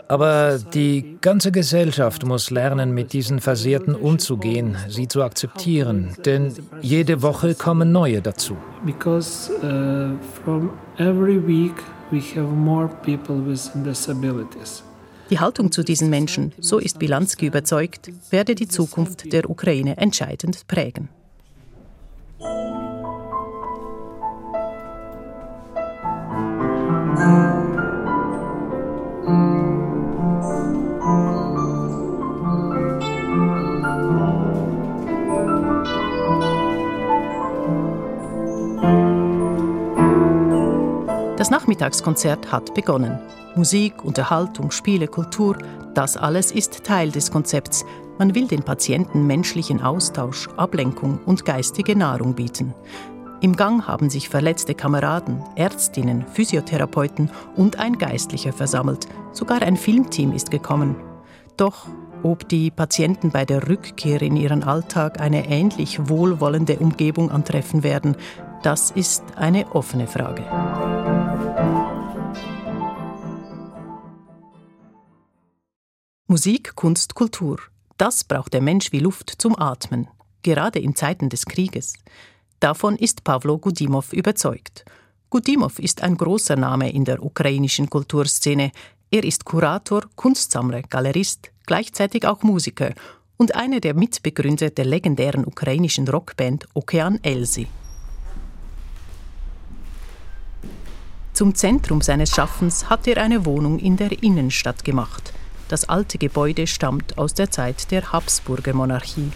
Aber 0.08 0.58
die 0.58 1.18
ganze 1.20 1.52
Gesellschaft 1.52 2.24
muss 2.26 2.50
lernen, 2.50 2.92
mit 2.92 3.12
diesen 3.12 3.40
Versehrten 3.40 3.94
umzugehen, 3.94 4.76
sie 4.88 5.08
zu 5.08 5.22
akzeptieren, 5.22 6.10
denn 6.24 6.52
jede 6.80 7.22
Woche 7.22 7.54
kommen 7.54 7.92
neue 7.92 8.20
dazu. 8.20 8.56
Because 8.84 9.50
uh, 9.62 10.16
from 10.42 10.70
every 10.98 11.38
week 11.38 11.74
we 12.10 12.20
have 12.34 12.48
more 12.48 12.88
people 13.02 13.36
with 13.36 13.70
disabilities. 13.84 14.85
Die 15.30 15.40
Haltung 15.40 15.72
zu 15.72 15.82
diesen 15.82 16.08
Menschen, 16.08 16.52
so 16.60 16.78
ist 16.78 17.00
Bilanski 17.00 17.46
überzeugt, 17.46 18.12
werde 18.30 18.54
die 18.54 18.68
Zukunft 18.68 19.32
der 19.32 19.50
Ukraine 19.50 19.96
entscheidend 19.96 20.68
prägen. 20.68 21.08
Das 22.38 22.46
Nachmittagskonzert 41.76 42.50
hat 42.52 42.72
begonnen. 42.74 43.18
Musik, 43.54 44.02
Unterhaltung, 44.02 44.70
Spiele, 44.70 45.08
Kultur, 45.08 45.58
das 45.94 46.16
alles 46.16 46.50
ist 46.50 46.84
Teil 46.84 47.10
des 47.10 47.30
Konzepts. 47.30 47.84
Man 48.18 48.34
will 48.34 48.46
den 48.46 48.62
Patienten 48.62 49.26
menschlichen 49.26 49.82
Austausch, 49.82 50.48
Ablenkung 50.56 51.20
und 51.26 51.44
geistige 51.44 51.94
Nahrung 51.94 52.34
bieten. 52.34 52.74
Im 53.42 53.56
Gang 53.56 53.86
haben 53.86 54.08
sich 54.08 54.30
verletzte 54.30 54.74
Kameraden, 54.74 55.44
Ärztinnen, 55.54 56.24
Physiotherapeuten 56.32 57.30
und 57.56 57.78
ein 57.78 57.98
Geistlicher 57.98 58.54
versammelt. 58.54 59.06
Sogar 59.32 59.60
ein 59.60 59.76
Filmteam 59.76 60.32
ist 60.32 60.50
gekommen. 60.50 60.96
Doch 61.58 61.86
ob 62.22 62.48
die 62.48 62.70
Patienten 62.70 63.30
bei 63.30 63.44
der 63.44 63.68
Rückkehr 63.68 64.22
in 64.22 64.36
ihren 64.36 64.64
Alltag 64.64 65.20
eine 65.20 65.50
ähnlich 65.50 66.08
wohlwollende 66.08 66.78
Umgebung 66.78 67.30
antreffen 67.30 67.82
werden, 67.82 68.16
Das 68.62 68.90
ist 68.90 69.22
eine 69.36 69.76
offene 69.76 70.08
Frage. 70.08 70.42
Musik, 76.28 76.74
Kunst, 76.74 77.14
Kultur. 77.14 77.60
Das 77.98 78.24
braucht 78.24 78.52
der 78.52 78.60
Mensch 78.60 78.90
wie 78.90 78.98
Luft 78.98 79.30
zum 79.38 79.56
Atmen, 79.56 80.08
gerade 80.42 80.80
in 80.80 80.96
Zeiten 80.96 81.28
des 81.28 81.46
Krieges. 81.46 81.94
Davon 82.58 82.96
ist 82.96 83.22
Pavlo 83.22 83.58
Gudimov 83.58 84.12
überzeugt. 84.12 84.84
Gudimov 85.30 85.78
ist 85.78 86.02
ein 86.02 86.16
großer 86.16 86.56
Name 86.56 86.90
in 86.90 87.04
der 87.04 87.22
ukrainischen 87.22 87.88
Kulturszene. 87.88 88.72
Er 89.12 89.22
ist 89.22 89.44
Kurator, 89.44 90.02
Kunstsammler, 90.16 90.82
Galerist, 90.82 91.52
gleichzeitig 91.64 92.26
auch 92.26 92.42
Musiker 92.42 92.92
und 93.36 93.54
einer 93.54 93.78
der 93.78 93.94
Mitbegründer 93.94 94.70
der 94.70 94.84
legendären 94.84 95.46
ukrainischen 95.46 96.08
Rockband 96.08 96.66
Okean 96.74 97.20
Elsi. 97.22 97.68
Zum 101.34 101.54
Zentrum 101.54 102.00
seines 102.00 102.30
Schaffens 102.30 102.90
hat 102.90 103.06
er 103.06 103.22
eine 103.22 103.46
Wohnung 103.46 103.78
in 103.78 103.96
der 103.96 104.24
Innenstadt 104.24 104.84
gemacht. 104.84 105.32
Das 105.68 105.88
alte 105.88 106.18
Gebäude 106.18 106.66
stammt 106.66 107.18
aus 107.18 107.34
der 107.34 107.50
Zeit 107.50 107.90
der 107.90 108.12
Habsburger 108.12 108.72
Monarchie. 108.72 109.32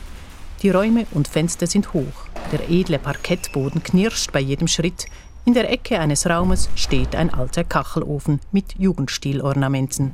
Die 0.62 0.70
Räume 0.70 1.06
und 1.12 1.26
Fenster 1.26 1.66
sind 1.66 1.92
hoch, 1.92 2.28
der 2.52 2.70
edle 2.70 2.98
Parkettboden 2.98 3.82
knirscht 3.82 4.30
bei 4.30 4.40
jedem 4.40 4.68
Schritt, 4.68 5.06
in 5.46 5.54
der 5.54 5.70
Ecke 5.70 5.98
eines 5.98 6.26
Raumes 6.26 6.68
steht 6.76 7.16
ein 7.16 7.32
alter 7.32 7.64
Kachelofen 7.64 8.40
mit 8.52 8.78
Jugendstilornamenten. 8.78 10.12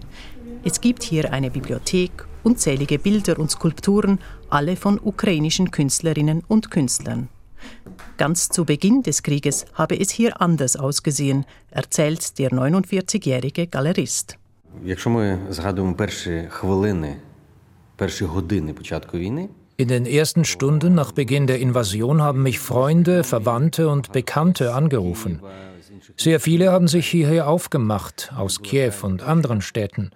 Es 0.65 0.81
gibt 0.81 1.03
hier 1.03 1.33
eine 1.33 1.51
Bibliothek, 1.51 2.27
unzählige 2.45 2.99
Bilder 2.99 3.39
und 3.39 3.51
Skulpturen, 3.51 4.21
alle 4.49 4.77
von 4.77 5.01
ukrainischen 5.03 5.73
Künstlerinnen 5.73 6.45
und 6.47 6.71
Künstlern. 6.71 7.29
Ganz 8.17 8.49
zu 8.49 8.65
Beginn 8.65 9.03
des 9.03 9.23
Krieges 9.23 9.67
habe 9.75 9.99
es 9.99 10.11
hier 10.11 10.41
anders 10.41 10.77
ausgesehen, 10.77 11.45
erzählt 11.71 12.39
der 12.39 12.51
49-jährige 12.51 13.67
Galerist. 13.67 14.39
Якщо 14.86 15.10
ми 15.10 15.40
згадуємо 15.50 15.96
перші 15.96 16.44
хвилини, 16.50 17.16
перші 17.96 18.26
години 18.26 18.74
початку 18.74 19.18
війни, 19.18 19.50
in 19.82 19.88
den 19.88 20.06
ersten 20.06 20.46
Stunden 20.46 20.94
nach 20.94 21.12
Beginn 21.12 21.48
der 21.48 21.60
Invasion 21.60 22.22
haben 22.22 22.44
mich 22.44 22.60
Freunde, 22.60 23.24
Verwandte 23.24 23.90
und 23.90 24.12
Bekannte 24.12 24.76
angerufen. 24.76 25.42
Sehr 26.18 26.40
viele 26.40 26.72
haben 26.72 26.88
sich 26.88 27.08
hierher 27.08 27.48
aufgemacht, 27.48 28.32
aus 28.36 28.62
Kiew 28.62 28.94
und 29.02 29.24
anderen 29.24 29.62
Städten. 29.62 30.12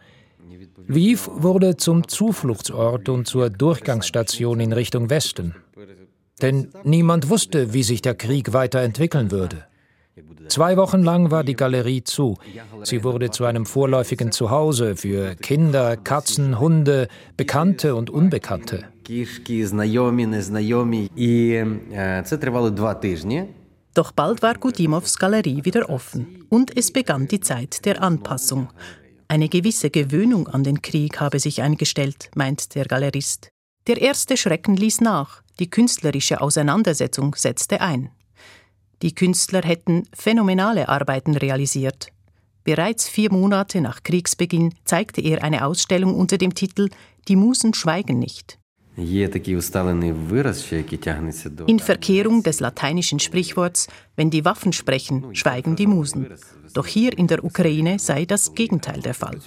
Lviv 0.87 1.29
wurde 1.33 1.77
zum 1.77 2.07
Zufluchtsort 2.07 3.09
und 3.09 3.25
zur 3.25 3.49
Durchgangsstation 3.49 4.59
in 4.59 4.71
Richtung 4.71 5.09
Westen. 5.09 5.55
Denn 6.43 6.69
niemand 6.83 7.29
wusste, 7.29 7.73
wie 7.73 7.83
sich 7.83 8.01
der 8.03 8.13
Krieg 8.13 8.53
weiterentwickeln 8.53 9.31
würde. 9.31 9.65
Zwei 10.48 10.76
Wochen 10.76 11.02
lang 11.02 11.30
war 11.30 11.44
die 11.44 11.54
Galerie 11.54 12.02
zu. 12.02 12.36
Sie 12.82 13.04
wurde 13.04 13.30
zu 13.30 13.44
einem 13.44 13.64
vorläufigen 13.64 14.32
Zuhause 14.32 14.96
für 14.96 15.36
Kinder, 15.36 15.96
Katzen, 15.96 16.58
Hunde, 16.58 17.08
Bekannte 17.36 17.94
und 17.94 18.10
Unbekannte. 18.10 18.84
Doch 23.94 24.12
bald 24.12 24.42
war 24.42 24.54
Gudimows 24.54 25.18
Galerie 25.18 25.64
wieder 25.64 25.90
offen 25.90 26.44
und 26.48 26.76
es 26.76 26.92
begann 26.92 27.26
die 27.26 27.40
Zeit 27.40 27.84
der 27.84 28.02
Anpassung. 28.02 28.68
Eine 29.28 29.48
gewisse 29.48 29.90
Gewöhnung 29.90 30.48
an 30.48 30.64
den 30.64 30.82
Krieg 30.82 31.20
habe 31.20 31.38
sich 31.38 31.62
eingestellt, 31.62 32.30
meint 32.34 32.74
der 32.74 32.84
Galerist. 32.84 33.48
Der 33.86 34.00
erste 34.00 34.36
Schrecken 34.36 34.76
ließ 34.76 35.00
nach, 35.00 35.42
die 35.58 35.70
künstlerische 35.70 36.40
Auseinandersetzung 36.40 37.34
setzte 37.36 37.80
ein. 37.80 38.10
Die 39.02 39.14
Künstler 39.14 39.62
hätten 39.62 40.04
phänomenale 40.12 40.88
Arbeiten 40.88 41.36
realisiert. 41.36 42.08
Bereits 42.64 43.08
vier 43.08 43.32
Monate 43.32 43.80
nach 43.80 44.02
Kriegsbeginn 44.02 44.74
zeigte 44.84 45.22
er 45.22 45.42
eine 45.42 45.64
Ausstellung 45.64 46.14
unter 46.14 46.36
dem 46.36 46.54
Titel 46.54 46.90
Die 47.26 47.36
Musen 47.36 47.72
schweigen 47.72 48.18
nicht. 48.18 48.58
In 51.66 51.78
Verkehrung 51.78 52.42
des 52.42 52.60
lateinischen 52.60 53.18
Sprichworts, 53.18 53.86
wenn 54.16 54.30
die 54.30 54.44
Waffen 54.44 54.74
sprechen, 54.74 55.34
schweigen 55.34 55.76
die 55.76 55.86
Musen. 55.86 56.26
Doch 56.74 56.86
hier 56.86 57.16
in 57.16 57.26
der 57.26 57.42
Ukraine 57.42 57.98
sei 57.98 58.26
das 58.26 58.54
Gegenteil 58.54 59.00
der 59.00 59.14
Fall. 59.14 59.38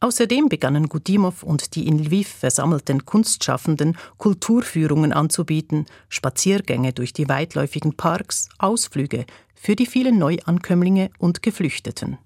Außerdem 0.00 0.48
begannen 0.48 0.88
Gudimov 0.88 1.42
und 1.42 1.74
die 1.74 1.88
in 1.88 1.98
Lviv 1.98 2.28
versammelten 2.28 3.04
Kunstschaffenden 3.04 3.96
Kulturführungen 4.16 5.12
anzubieten, 5.12 5.86
Spaziergänge 6.08 6.92
durch 6.92 7.12
die 7.12 7.28
weitläufigen 7.28 7.96
Parks, 7.96 8.48
Ausflüge 8.58 9.26
für 9.54 9.74
die 9.74 9.86
vielen 9.86 10.18
Neuankömmlinge 10.18 11.10
und 11.18 11.42
Geflüchteten. 11.42 12.18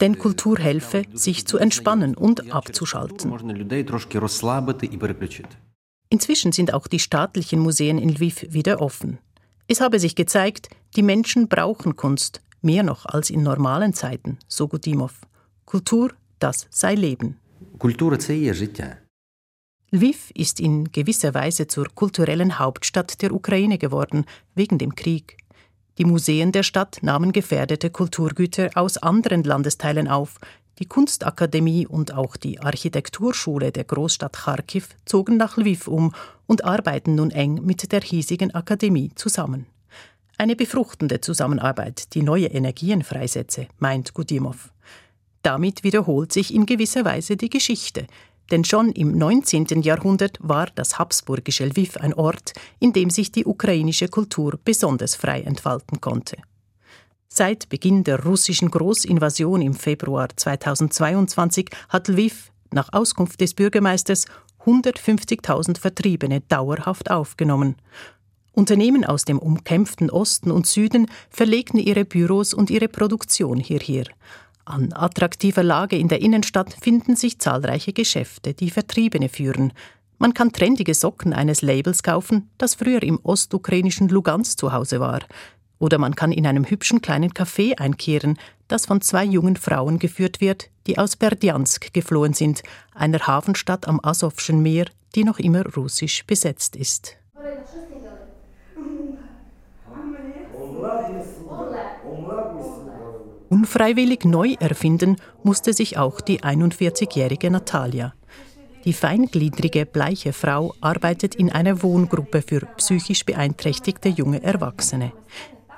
Denn 0.00 0.18
Kultur 0.18 0.58
helfe, 0.58 1.02
sich 1.12 1.46
zu 1.46 1.58
entspannen 1.58 2.14
und 2.14 2.52
abzuschalten. 2.52 3.32
Inzwischen 6.08 6.52
sind 6.52 6.72
auch 6.72 6.86
die 6.86 6.98
staatlichen 6.98 7.60
Museen 7.60 7.98
in 7.98 8.08
Lviv 8.08 8.46
wieder 8.50 8.80
offen. 8.80 9.18
Es 9.70 9.80
habe 9.80 10.00
sich 10.00 10.16
gezeigt, 10.16 10.68
die 10.96 11.02
Menschen 11.04 11.46
brauchen 11.46 11.94
Kunst, 11.94 12.42
mehr 12.60 12.82
noch 12.82 13.06
als 13.06 13.30
in 13.30 13.44
normalen 13.44 13.94
Zeiten, 13.94 14.36
so 14.48 14.66
Gudimov. 14.66 15.20
Kultur, 15.64 16.12
das 16.40 16.66
sei 16.70 16.96
Leben. 16.96 17.38
Lviv 19.92 20.32
ist 20.34 20.58
in 20.58 20.90
gewisser 20.90 21.34
Weise 21.34 21.68
zur 21.68 21.86
kulturellen 21.94 22.58
Hauptstadt 22.58 23.22
der 23.22 23.32
Ukraine 23.32 23.78
geworden, 23.78 24.24
wegen 24.56 24.76
dem 24.76 24.96
Krieg. 24.96 25.36
Die 25.98 26.04
Museen 26.04 26.50
der 26.50 26.64
Stadt 26.64 26.98
nahmen 27.02 27.30
gefährdete 27.30 27.90
Kulturgüter 27.90 28.70
aus 28.74 28.98
anderen 28.98 29.44
Landesteilen 29.44 30.08
auf, 30.08 30.40
die 30.80 30.86
Kunstakademie 30.86 31.86
und 31.86 32.14
auch 32.14 32.36
die 32.36 32.58
Architekturschule 32.58 33.70
der 33.70 33.84
Großstadt 33.84 34.32
Kharkiv 34.32 34.88
zogen 35.04 35.36
nach 35.36 35.58
Lviv 35.58 35.86
um 35.86 36.12
und 36.46 36.64
arbeiten 36.64 37.14
nun 37.14 37.30
eng 37.30 37.60
mit 37.62 37.92
der 37.92 38.00
hiesigen 38.00 38.54
Akademie 38.54 39.12
zusammen. 39.14 39.66
Eine 40.38 40.56
befruchtende 40.56 41.20
Zusammenarbeit, 41.20 42.14
die 42.14 42.22
neue 42.22 42.46
Energien 42.46 43.02
freisetze, 43.02 43.68
meint 43.78 44.14
Gudimov. 44.14 44.72
Damit 45.42 45.84
wiederholt 45.84 46.32
sich 46.32 46.54
in 46.54 46.64
gewisser 46.64 47.04
Weise 47.04 47.36
die 47.36 47.50
Geschichte, 47.50 48.06
denn 48.50 48.64
schon 48.64 48.90
im 48.92 49.16
19. 49.16 49.82
Jahrhundert 49.82 50.38
war 50.40 50.68
das 50.74 50.98
habsburgische 50.98 51.66
Lviv 51.66 51.98
ein 51.98 52.14
Ort, 52.14 52.54
in 52.78 52.94
dem 52.94 53.10
sich 53.10 53.30
die 53.30 53.44
ukrainische 53.44 54.08
Kultur 54.08 54.58
besonders 54.64 55.14
frei 55.14 55.42
entfalten 55.42 56.00
konnte. 56.00 56.38
Seit 57.32 57.68
Beginn 57.68 58.02
der 58.02 58.24
russischen 58.24 58.72
Großinvasion 58.72 59.62
im 59.62 59.74
Februar 59.74 60.28
2022 60.34 61.70
hat 61.88 62.08
Lviv 62.08 62.50
nach 62.72 62.92
Auskunft 62.92 63.40
des 63.40 63.54
Bürgermeisters 63.54 64.26
150.000 64.64 65.78
Vertriebene 65.78 66.40
dauerhaft 66.42 67.10
aufgenommen. 67.10 67.76
Unternehmen 68.52 69.04
aus 69.04 69.24
dem 69.24 69.38
umkämpften 69.38 70.10
Osten 70.10 70.50
und 70.50 70.66
Süden 70.66 71.06
verlegten 71.30 71.78
ihre 71.78 72.04
Büros 72.04 72.52
und 72.52 72.68
ihre 72.68 72.88
Produktion 72.88 73.58
hierher. 73.58 74.04
An 74.64 74.92
attraktiver 74.92 75.62
Lage 75.62 75.96
in 75.96 76.08
der 76.08 76.20
Innenstadt 76.20 76.76
finden 76.82 77.14
sich 77.14 77.38
zahlreiche 77.38 77.92
Geschäfte, 77.92 78.54
die 78.54 78.70
Vertriebene 78.70 79.28
führen. 79.28 79.72
Man 80.18 80.34
kann 80.34 80.52
trendige 80.52 80.94
Socken 80.94 81.32
eines 81.32 81.62
Labels 81.62 82.02
kaufen, 82.02 82.50
das 82.58 82.74
früher 82.74 83.02
im 83.04 83.20
ostukrainischen 83.22 84.08
Lugansk 84.08 84.58
zu 84.58 84.72
Hause 84.72 85.00
war. 85.00 85.20
Oder 85.80 85.98
man 85.98 86.14
kann 86.14 86.30
in 86.30 86.46
einem 86.46 86.66
hübschen 86.66 87.00
kleinen 87.00 87.32
Café 87.32 87.78
einkehren, 87.78 88.38
das 88.68 88.86
von 88.86 89.00
zwei 89.00 89.24
jungen 89.24 89.56
Frauen 89.56 89.98
geführt 89.98 90.40
wird, 90.40 90.70
die 90.86 90.98
aus 90.98 91.16
Berdjansk 91.16 91.92
geflohen 91.92 92.34
sind, 92.34 92.62
einer 92.94 93.26
Hafenstadt 93.26 93.88
am 93.88 93.98
Asowschen 94.02 94.62
Meer, 94.62 94.86
die 95.14 95.24
noch 95.24 95.38
immer 95.38 95.64
russisch 95.74 96.24
besetzt 96.26 96.76
ist. 96.76 97.16
Unfreiwillig 103.48 104.24
neu 104.24 104.54
erfinden 104.60 105.16
musste 105.42 105.72
sich 105.72 105.98
auch 105.98 106.20
die 106.20 106.40
41-jährige 106.40 107.50
Natalia. 107.50 108.14
Die 108.84 108.92
feingliedrige, 108.92 109.86
bleiche 109.86 110.32
Frau 110.32 110.74
arbeitet 110.80 111.34
in 111.34 111.50
einer 111.50 111.82
Wohngruppe 111.82 112.42
für 112.42 112.60
psychisch 112.76 113.24
beeinträchtigte 113.24 114.08
junge 114.08 114.42
Erwachsene. 114.42 115.12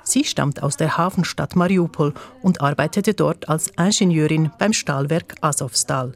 Sie 0.03 0.23
stammt 0.25 0.61
aus 0.61 0.77
der 0.77 0.97
Hafenstadt 0.97 1.55
Mariupol 1.55 2.13
und 2.41 2.61
arbeitete 2.61 3.13
dort 3.13 3.47
als 3.47 3.69
Ingenieurin 3.77 4.51
beim 4.59 4.73
Stahlwerk 4.73 5.35
Azovstal. 5.41 6.13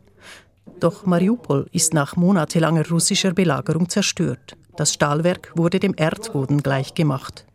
Doch 0.80 1.06
Mariupol 1.06 1.68
ist 1.72 1.94
nach 1.94 2.16
monatelanger 2.16 2.88
russischer 2.90 3.34
Belagerung 3.34 3.90
zerstört. 3.90 4.56
Das 4.76 4.94
Stahlwerk 4.94 5.52
wurde 5.56 5.80
dem 5.80 5.96
Erdboden 5.98 6.62
gleichgemacht. 6.62 7.46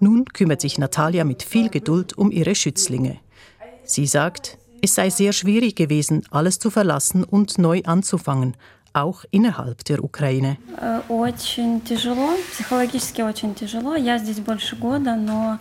Nun 0.00 0.24
kümmert 0.24 0.62
sich 0.62 0.78
Natalia 0.78 1.24
mit 1.24 1.42
viel 1.42 1.68
Geduld 1.68 2.16
um 2.16 2.30
ihre 2.30 2.54
Schützlinge. 2.54 3.18
Sie 3.84 4.06
sagt, 4.06 4.58
Es 4.82 4.94
sei 4.94 5.10
sehr 5.10 5.32
schwierig 5.32 5.76
gewesen, 5.76 6.22
alles 6.30 6.58
zu 6.58 6.70
verlassen 6.70 7.22
und 7.22 7.58
neu 7.58 7.82
anzufangen, 7.84 8.56
auch 8.93 9.25
innerhalb 9.31 9.83
der 9.83 10.03
Ukraine. 10.03 10.57
Очень 11.09 11.81
тяжело, 11.83 12.29
психологически 12.51 13.21
очень 13.21 13.53
тяжело. 13.53 13.95
Я 13.95 14.17
здесь 14.17 14.39
больше 14.39 14.75
года, 14.75 15.15
но 15.15 15.59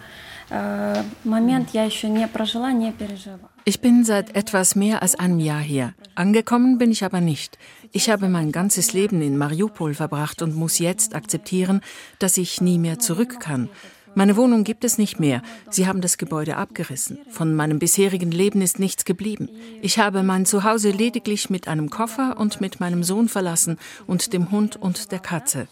момент 1.25 1.71
я 1.73 1.85
еще 1.85 2.09
не 2.09 2.29
прожила, 2.29 2.73
не 2.73 2.93
пережила. 2.93 3.51
Ich 3.67 3.81
bin 3.81 4.05
seit 4.05 4.37
etwas 4.37 4.77
mehr 4.77 5.01
als 5.01 5.15
einem 5.15 5.39
Jahr 5.39 5.63
hier. 5.63 5.95
Angekommen 6.17 6.77
bin 6.77 6.91
ich 6.91 7.03
aber 7.03 7.23
nicht. 7.23 7.59
Ich 7.93 8.11
habe 8.11 8.29
mein 8.29 8.53
ganzes 8.53 8.93
Leben 8.93 9.23
in 9.23 9.39
Mariupol 9.39 9.95
verbracht 9.95 10.43
und 10.43 10.55
muss 10.55 10.79
jetzt 10.79 11.15
akzeptieren, 11.15 11.81
dass 12.19 12.37
ich 12.37 12.61
nie 12.61 12.79
mehr 12.79 12.99
zurück 12.99 13.41
kann. 13.41 13.71
Meine 14.20 14.36
Wohnung 14.36 14.66
gibt 14.66 14.84
es 14.84 14.98
nicht 14.98 15.22
mehr. 15.22 15.42
Sie 15.70 15.88
haben 15.88 16.02
das 16.02 16.18
Gebäude 16.18 16.58
abgerissen. 16.58 17.20
Von 17.30 17.56
meinem 17.56 17.80
bisherigen 17.80 18.32
Leben 18.32 18.62
ist 18.62 18.78
nichts 18.78 19.06
geblieben. 19.06 19.48
Ich 19.82 19.98
habe 19.98 20.24
mein 20.24 20.46
Zuhause 20.46 20.92
lediglich 20.92 21.50
mit 21.50 21.70
einem 21.70 21.90
Koffer 21.90 22.36
und 22.38 22.60
mit 22.60 22.82
meinem 22.82 23.02
Sohn 23.02 23.30
verlassen 23.30 23.78
und 24.08 24.34
dem 24.34 24.52
Hund 24.52 24.76
und 24.76 25.14
der 25.14 25.20
Katze. 25.20 25.70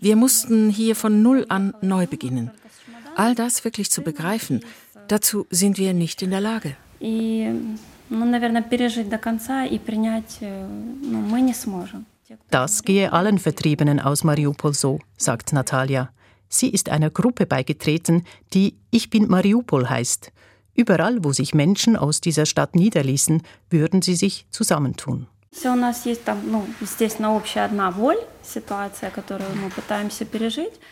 Wir 0.00 0.16
mussten 0.16 0.70
hier 0.70 0.96
von 0.96 1.20
Null 1.20 1.44
an 1.50 1.74
neu 1.82 2.06
beginnen. 2.06 2.50
All 3.16 3.34
das 3.34 3.64
wirklich 3.66 3.90
zu 3.90 4.00
begreifen, 4.00 4.64
dazu 5.08 5.46
sind 5.50 5.76
wir 5.76 5.92
nicht 5.92 6.22
in 6.22 6.30
der 6.30 6.40
Lage. 6.40 6.76
Das 12.48 12.82
gehe 12.82 13.12
allen 13.12 13.38
Vertriebenen 13.38 14.00
aus 14.00 14.24
Mariupol 14.24 14.72
so, 14.72 15.00
sagt 15.18 15.52
Natalia. 15.52 16.08
Sie 16.50 16.68
ist 16.68 16.90
einer 16.90 17.10
Gruppe 17.10 17.46
beigetreten, 17.46 18.24
die 18.52 18.74
Ich 18.90 19.08
bin 19.08 19.28
Mariupol 19.28 19.88
heißt. 19.88 20.32
Überall, 20.74 21.22
wo 21.24 21.32
sich 21.32 21.54
Menschen 21.54 21.96
aus 21.96 22.20
dieser 22.20 22.44
Stadt 22.44 22.74
niederließen, 22.74 23.42
würden 23.70 24.02
sie 24.02 24.16
sich 24.16 24.46
zusammentun. 24.50 25.28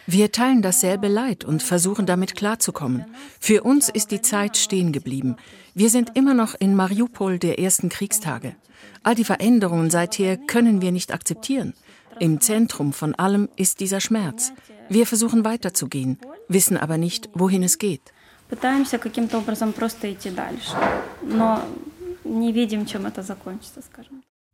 Wir 0.06 0.32
teilen 0.32 0.62
dasselbe 0.62 1.08
Leid 1.08 1.44
und 1.44 1.62
versuchen 1.62 2.06
damit 2.06 2.34
klarzukommen. 2.36 3.04
Für 3.40 3.62
uns 3.62 3.88
ist 3.88 4.10
die 4.10 4.22
Zeit 4.22 4.56
stehen 4.56 4.92
geblieben. 4.92 5.36
Wir 5.74 5.90
sind 5.90 6.16
immer 6.16 6.34
noch 6.34 6.54
in 6.58 6.74
Mariupol 6.74 7.38
der 7.38 7.58
ersten 7.58 7.88
Kriegstage. 7.88 8.56
All 9.02 9.14
die 9.14 9.24
Veränderungen 9.24 9.90
seither 9.90 10.36
können 10.36 10.82
wir 10.82 10.92
nicht 10.92 11.12
akzeptieren. 11.12 11.74
Im 12.20 12.40
Zentrum 12.40 12.92
von 12.92 13.14
allem 13.14 13.48
ist 13.56 13.78
dieser 13.80 14.00
Schmerz. 14.00 14.52
Wir 14.88 15.06
versuchen 15.06 15.44
weiterzugehen, 15.44 16.18
wissen 16.48 16.76
aber 16.76 16.98
nicht, 16.98 17.28
wohin 17.34 17.62
es 17.62 17.78
geht. 17.78 18.12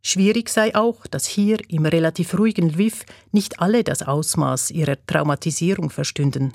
Schwierig 0.03 0.49
sei 0.49 0.75
auch, 0.75 1.07
dass 1.07 1.25
hier 1.25 1.57
im 1.69 1.85
relativ 1.87 2.37
ruhigen 2.37 2.69
Lviv 2.69 3.05
nicht 3.31 3.59
alle 3.59 3.83
das 3.83 4.03
Ausmaß 4.03 4.69
ihrer 4.69 5.03
Traumatisierung 5.07 5.89
verstünden. 5.89 6.53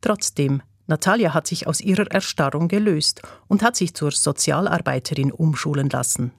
Trotzdem, 0.00 0.62
Natalia 0.88 1.34
hat 1.34 1.46
sich 1.46 1.68
aus 1.68 1.80
ihrer 1.80 2.10
Erstarrung 2.10 2.66
gelöst 2.66 3.22
und 3.46 3.62
hat 3.62 3.76
sich 3.76 3.94
zur 3.94 4.10
Sozialarbeiterin 4.10 5.30
umschulen 5.30 5.90
lassen. 5.90 6.32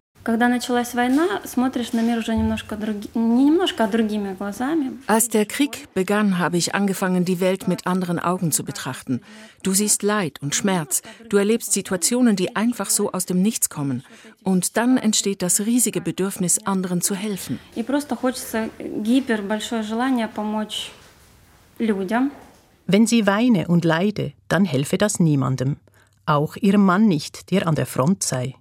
Als 5.07 5.29
der 5.29 5.45
Krieg 5.45 5.87
begann, 5.93 6.39
habe 6.39 6.57
ich 6.57 6.75
angefangen, 6.75 7.23
die 7.23 7.39
Welt 7.39 7.69
mit 7.69 7.87
anderen 7.87 8.19
Augen 8.19 8.51
zu 8.51 8.65
betrachten. 8.65 9.21
Du 9.63 9.73
siehst 9.73 10.03
Leid 10.03 10.41
und 10.41 10.55
Schmerz, 10.55 11.01
du 11.29 11.37
erlebst 11.37 11.71
Situationen, 11.71 12.35
die 12.35 12.55
einfach 12.55 12.89
so 12.89 13.11
aus 13.13 13.25
dem 13.25 13.41
Nichts 13.41 13.69
kommen. 13.69 14.03
Und 14.43 14.75
dann 14.75 14.97
entsteht 14.97 15.41
das 15.41 15.61
riesige 15.61 16.01
Bedürfnis, 16.01 16.65
anderen 16.65 17.01
zu 17.01 17.15
helfen. 17.15 17.59
Wenn 22.87 23.07
sie 23.07 23.25
weine 23.25 23.67
und 23.67 23.85
leide, 23.85 24.33
dann 24.49 24.65
helfe 24.65 24.97
das 24.97 25.19
niemandem. 25.19 25.77
Auch 26.25 26.57
ihrem 26.57 26.85
Mann 26.85 27.07
nicht, 27.07 27.51
der 27.51 27.67
an 27.67 27.75
der 27.75 27.85
Front 27.85 28.23
sei. 28.23 28.55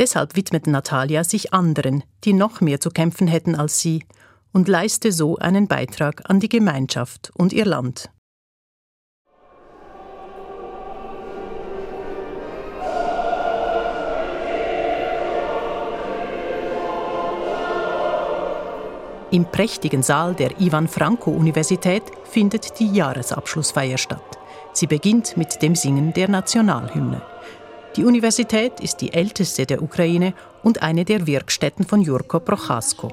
Deshalb 0.00 0.34
widmet 0.34 0.66
Natalia 0.66 1.24
sich 1.24 1.52
anderen, 1.52 2.04
die 2.24 2.32
noch 2.32 2.62
mehr 2.62 2.80
zu 2.80 2.88
kämpfen 2.88 3.28
hätten 3.28 3.54
als 3.54 3.80
sie, 3.80 4.02
und 4.50 4.66
leiste 4.66 5.12
so 5.12 5.36
einen 5.36 5.68
Beitrag 5.68 6.22
an 6.30 6.40
die 6.40 6.48
Gemeinschaft 6.48 7.30
und 7.36 7.52
ihr 7.52 7.66
Land. 7.66 8.10
Im 19.30 19.44
prächtigen 19.44 20.02
Saal 20.02 20.34
der 20.34 20.58
Ivan 20.60 20.88
Franko 20.88 21.30
Universität 21.30 22.04
findet 22.24 22.80
die 22.80 22.90
Jahresabschlussfeier 22.90 23.98
statt. 23.98 24.38
Sie 24.72 24.86
beginnt 24.86 25.36
mit 25.36 25.60
dem 25.60 25.76
Singen 25.76 26.14
der 26.14 26.30
Nationalhymne. 26.30 27.20
Die 27.96 28.04
Universität 28.04 28.78
ist 28.78 29.00
die 29.00 29.12
älteste 29.12 29.66
der 29.66 29.82
Ukraine 29.82 30.32
und 30.62 30.80
eine 30.80 31.04
der 31.04 31.26
Wirkstätten 31.26 31.84
von 31.84 32.00
Jurko 32.00 32.38
Prochasko. 32.38 33.12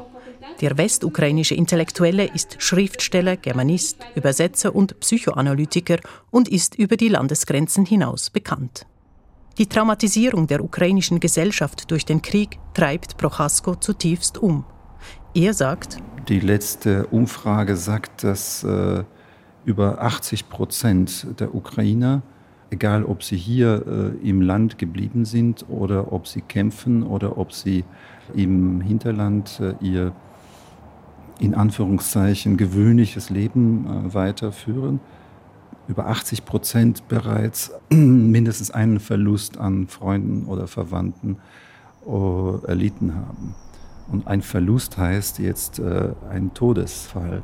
Der 0.62 0.78
westukrainische 0.78 1.56
Intellektuelle 1.56 2.26
ist 2.26 2.62
Schriftsteller, 2.62 3.38
Germanist, 3.38 3.98
Übersetzer 4.16 4.76
und 4.76 5.00
Psychoanalytiker 5.00 5.98
und 6.30 6.48
ist 6.48 6.76
über 6.76 6.96
die 6.96 7.10
Landesgrenzen 7.10 7.86
hinaus 7.86 8.30
bekannt. 8.30 8.86
Die 9.58 9.66
Traumatisierung 9.66 10.46
der 10.46 10.63
ukrainischen 10.63 11.20
Gesellschaft 11.20 11.90
durch 11.90 12.06
den 12.06 12.22
Krieg 12.22 12.60
treibt 12.76 13.18
Prochasko 13.18 13.76
zutiefst 13.76 14.38
um. 14.38 14.63
Er 15.34 15.56
sagt, 15.56 15.98
die 16.30 16.40
letzte 16.40 17.08
Umfrage 17.08 17.76
sagt, 17.76 18.24
dass 18.24 18.63
äh, 18.63 19.04
über 19.66 20.02
80 20.02 20.50
Prozent 20.50 21.40
der 21.40 21.56
Ukrainer 21.56 22.22
egal 22.70 23.04
ob 23.04 23.24
sie 23.24 23.38
hier 23.38 24.14
äh, 24.22 24.30
im 24.30 24.42
Land 24.42 24.78
geblieben 24.78 25.26
sind 25.26 25.66
oder 25.70 26.12
ob 26.12 26.28
sie 26.28 26.42
kämpfen 26.42 27.04
oder 27.04 27.38
ob 27.38 27.54
sie 27.54 27.84
im 28.36 28.82
Hinterland 28.82 29.60
äh, 29.62 29.74
ihr 29.86 30.14
in 31.40 31.54
Anführungszeichen 31.54 32.58
gewöhnliches 32.58 33.30
Leben 33.30 33.86
äh, 33.86 34.14
weiterführen. 34.14 35.00
Über 35.88 36.08
80 36.08 36.46
Prozent 36.46 37.08
bereits 37.08 37.72
mindestens 37.90 38.72
einen 38.72 39.00
Verlust 39.00 39.58
an 39.58 39.88
Freunden 39.88 40.46
oder 40.46 40.68
Verwandten 40.68 41.38
äh, 42.06 42.68
erlitten 42.68 43.16
haben. 43.16 43.56
Und 44.12 44.28
ein 44.28 44.42
Verlust 44.42 44.98
heißt 44.98 45.40
jetzt 45.40 45.80
äh, 45.80 46.10
ein 46.30 46.54
Todesfall. 46.54 47.44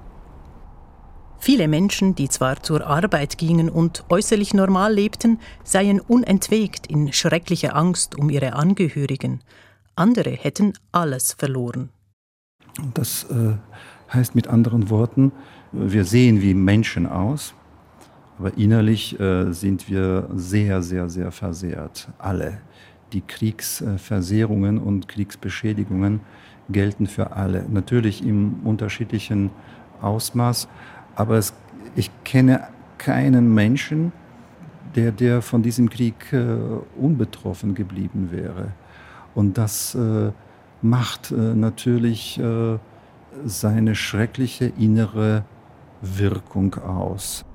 Viele 1.45 1.67
Menschen, 1.67 2.15
die 2.15 2.29
zwar 2.29 2.63
zur 2.63 2.87
Arbeit 2.87 3.37
gingen 3.37 3.67
und 3.67 4.05
äußerlich 4.07 4.53
normal 4.53 4.93
lebten, 4.93 5.39
seien 5.65 5.99
unentwegt 5.99 6.87
in 6.87 7.11
schrecklicher 7.11 7.75
Angst 7.75 8.17
um 8.17 8.29
ihre 8.29 8.53
Angehörigen. 8.53 9.41
Andere 9.93 10.29
hätten 10.29 10.71
alles 10.93 11.33
verloren. 11.33 11.89
Das 12.93 13.25
äh, 13.25 13.55
heißt 14.13 14.35
mit 14.35 14.47
anderen 14.47 14.89
Worten, 14.89 15.33
wir 15.73 16.05
sehen 16.05 16.41
wie 16.41 16.53
Menschen 16.53 17.05
aus, 17.05 17.53
aber 18.39 18.57
innerlich 18.57 19.19
äh, 19.19 19.51
sind 19.51 19.89
wir 19.89 20.29
sehr, 20.33 20.81
sehr, 20.81 21.09
sehr 21.09 21.33
versehrt. 21.33 22.07
Alle. 22.19 22.61
Die 23.11 23.19
Kriegsversehrungen 23.19 24.77
und 24.77 25.09
Kriegsbeschädigungen 25.09 26.21
gelten 26.69 27.05
für 27.05 27.33
alle. 27.33 27.65
Natürlich 27.67 28.23
im 28.23 28.61
unterschiedlichen 28.63 29.49
Ausmaß, 30.01 30.69
aber 31.15 31.37
es, 31.37 31.53
ich 31.95 32.09
kenne 32.23 32.67
keinen 32.97 33.53
Menschen, 33.53 34.11
der, 34.95 35.11
der 35.11 35.41
von 35.41 35.63
diesem 35.63 35.89
Krieg 35.89 36.31
äh, 36.31 36.57
unbetroffen 36.97 37.75
geblieben 37.75 38.29
wäre. 38.31 38.71
Und 39.35 39.57
das 39.57 39.95
äh, 39.95 40.31
macht 40.81 41.31
äh, 41.31 41.35
natürlich 41.35 42.39
äh, 42.39 42.77
seine 43.45 43.95
schreckliche 43.95 44.71
innere 44.77 45.43
Wirkung 46.01 46.75
aus. 46.75 47.45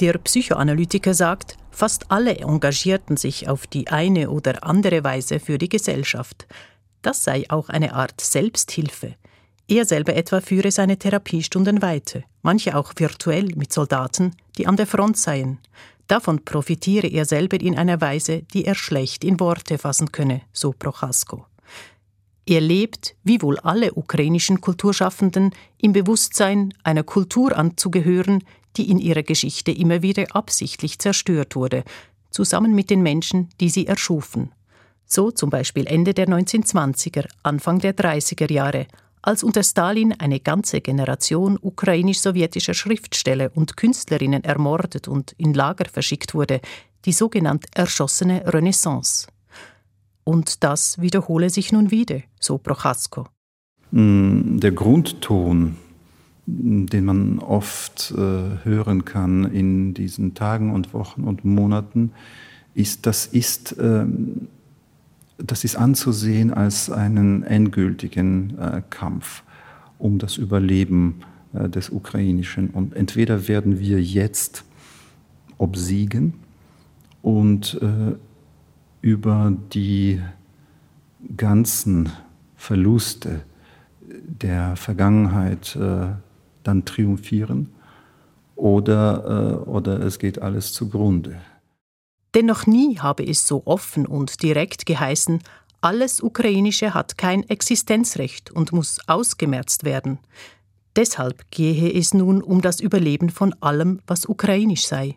Der 0.00 0.18
Psychoanalytiker 0.18 1.14
sagt, 1.14 1.56
fast 1.70 2.10
alle 2.10 2.36
engagierten 2.36 3.16
sich 3.16 3.48
auf 3.48 3.66
die 3.66 3.88
eine 3.88 4.30
oder 4.30 4.64
andere 4.64 5.04
Weise 5.04 5.40
für 5.40 5.58
die 5.58 5.68
Gesellschaft. 5.68 6.46
Das 7.02 7.24
sei 7.24 7.44
auch 7.48 7.68
eine 7.68 7.94
Art 7.94 8.20
Selbsthilfe. 8.20 9.14
Er 9.68 9.84
selber 9.84 10.14
etwa 10.14 10.40
führe 10.40 10.70
seine 10.70 10.98
Therapiestunden 10.98 11.82
weiter, 11.82 12.22
manche 12.42 12.76
auch 12.76 12.92
virtuell 12.96 13.54
mit 13.56 13.72
Soldaten, 13.72 14.34
die 14.58 14.66
an 14.66 14.76
der 14.76 14.86
Front 14.86 15.16
seien. 15.16 15.58
Davon 16.08 16.44
profitiere 16.44 17.06
er 17.06 17.24
selber 17.24 17.60
in 17.60 17.78
einer 17.78 18.00
Weise, 18.00 18.42
die 18.52 18.64
er 18.64 18.74
schlecht 18.74 19.24
in 19.24 19.40
Worte 19.40 19.78
fassen 19.78 20.12
könne, 20.12 20.42
so 20.52 20.72
Prochasko. 20.72 21.46
Er 22.44 22.60
lebt, 22.60 23.14
wie 23.22 23.40
wohl 23.40 23.58
alle 23.60 23.94
ukrainischen 23.94 24.60
Kulturschaffenden, 24.60 25.54
im 25.78 25.92
Bewusstsein, 25.92 26.74
einer 26.82 27.04
Kultur 27.04 27.56
anzugehören, 27.56 28.42
die 28.76 28.90
in 28.90 28.98
ihrer 28.98 29.22
Geschichte 29.22 29.70
immer 29.70 30.02
wieder 30.02 30.26
absichtlich 30.34 30.98
zerstört 30.98 31.54
wurde, 31.54 31.84
zusammen 32.30 32.74
mit 32.74 32.90
den 32.90 33.02
Menschen, 33.02 33.48
die 33.60 33.70
sie 33.70 33.86
erschufen. 33.86 34.50
So 35.06 35.30
zum 35.30 35.50
Beispiel 35.50 35.86
Ende 35.86 36.14
der 36.14 36.26
1920er, 36.26 37.26
Anfang 37.42 37.78
der 37.78 37.94
30er 37.94 38.50
Jahre, 38.50 38.86
als 39.22 39.42
unter 39.44 39.62
Stalin 39.62 40.12
eine 40.12 40.40
ganze 40.40 40.80
Generation 40.80 41.58
ukrainisch-sowjetischer 41.60 42.74
Schriftsteller 42.74 43.50
und 43.54 43.76
Künstlerinnen 43.76 44.44
ermordet 44.44 45.08
und 45.08 45.32
in 45.38 45.54
Lager 45.54 45.86
verschickt 45.88 46.34
wurde, 46.34 46.60
die 47.04 47.12
sogenannte 47.12 47.68
erschossene 47.74 48.42
Renaissance. 48.52 49.28
Und 50.24 50.62
das 50.62 51.00
wiederhole 51.00 51.50
sich 51.50 51.72
nun 51.72 51.90
wieder, 51.90 52.20
so 52.38 52.58
Prochasko. 52.58 53.26
Mm, 53.90 54.58
der 54.58 54.72
Grundton, 54.72 55.76
den 56.46 57.04
man 57.04 57.38
oft 57.38 58.12
äh, 58.16 58.64
hören 58.64 59.04
kann 59.04 59.44
in 59.44 59.94
diesen 59.94 60.34
Tagen 60.34 60.72
und 60.72 60.92
Wochen 60.94 61.24
und 61.24 61.44
Monaten, 61.44 62.12
ist, 62.74 63.06
das 63.06 63.26
ist, 63.26 63.72
äh, 63.78 64.04
das 65.46 65.64
ist 65.64 65.76
anzusehen 65.76 66.52
als 66.52 66.90
einen 66.90 67.42
endgültigen 67.42 68.58
äh, 68.58 68.82
Kampf 68.90 69.42
um 69.98 70.18
das 70.18 70.36
Überleben 70.36 71.20
äh, 71.52 71.68
des 71.68 71.90
Ukrainischen. 71.90 72.70
Und 72.70 72.94
entweder 72.94 73.48
werden 73.48 73.78
wir 73.78 74.02
jetzt 74.02 74.64
obsiegen 75.58 76.34
und 77.22 77.80
äh, 77.80 78.16
über 79.00 79.52
die 79.72 80.20
ganzen 81.36 82.10
Verluste 82.56 83.42
der 84.00 84.76
Vergangenheit 84.76 85.76
äh, 85.76 86.08
dann 86.62 86.84
triumphieren 86.84 87.68
oder, 88.56 89.62
äh, 89.66 89.68
oder 89.68 90.00
es 90.00 90.18
geht 90.18 90.40
alles 90.40 90.72
zugrunde. 90.72 91.36
Denn 92.34 92.46
noch 92.46 92.66
nie 92.66 92.98
habe 92.98 93.26
es 93.26 93.46
so 93.46 93.62
offen 93.66 94.06
und 94.06 94.42
direkt 94.42 94.86
geheißen, 94.86 95.40
alles 95.80 96.22
Ukrainische 96.22 96.94
hat 96.94 97.18
kein 97.18 97.42
Existenzrecht 97.48 98.50
und 98.50 98.72
muss 98.72 99.00
ausgemerzt 99.08 99.84
werden. 99.84 100.18
Deshalb 100.94 101.50
gehe 101.50 101.92
es 101.92 102.14
nun 102.14 102.42
um 102.42 102.60
das 102.60 102.80
Überleben 102.80 103.30
von 103.30 103.54
allem, 103.60 104.00
was 104.06 104.26
ukrainisch 104.26 104.86
sei. 104.86 105.16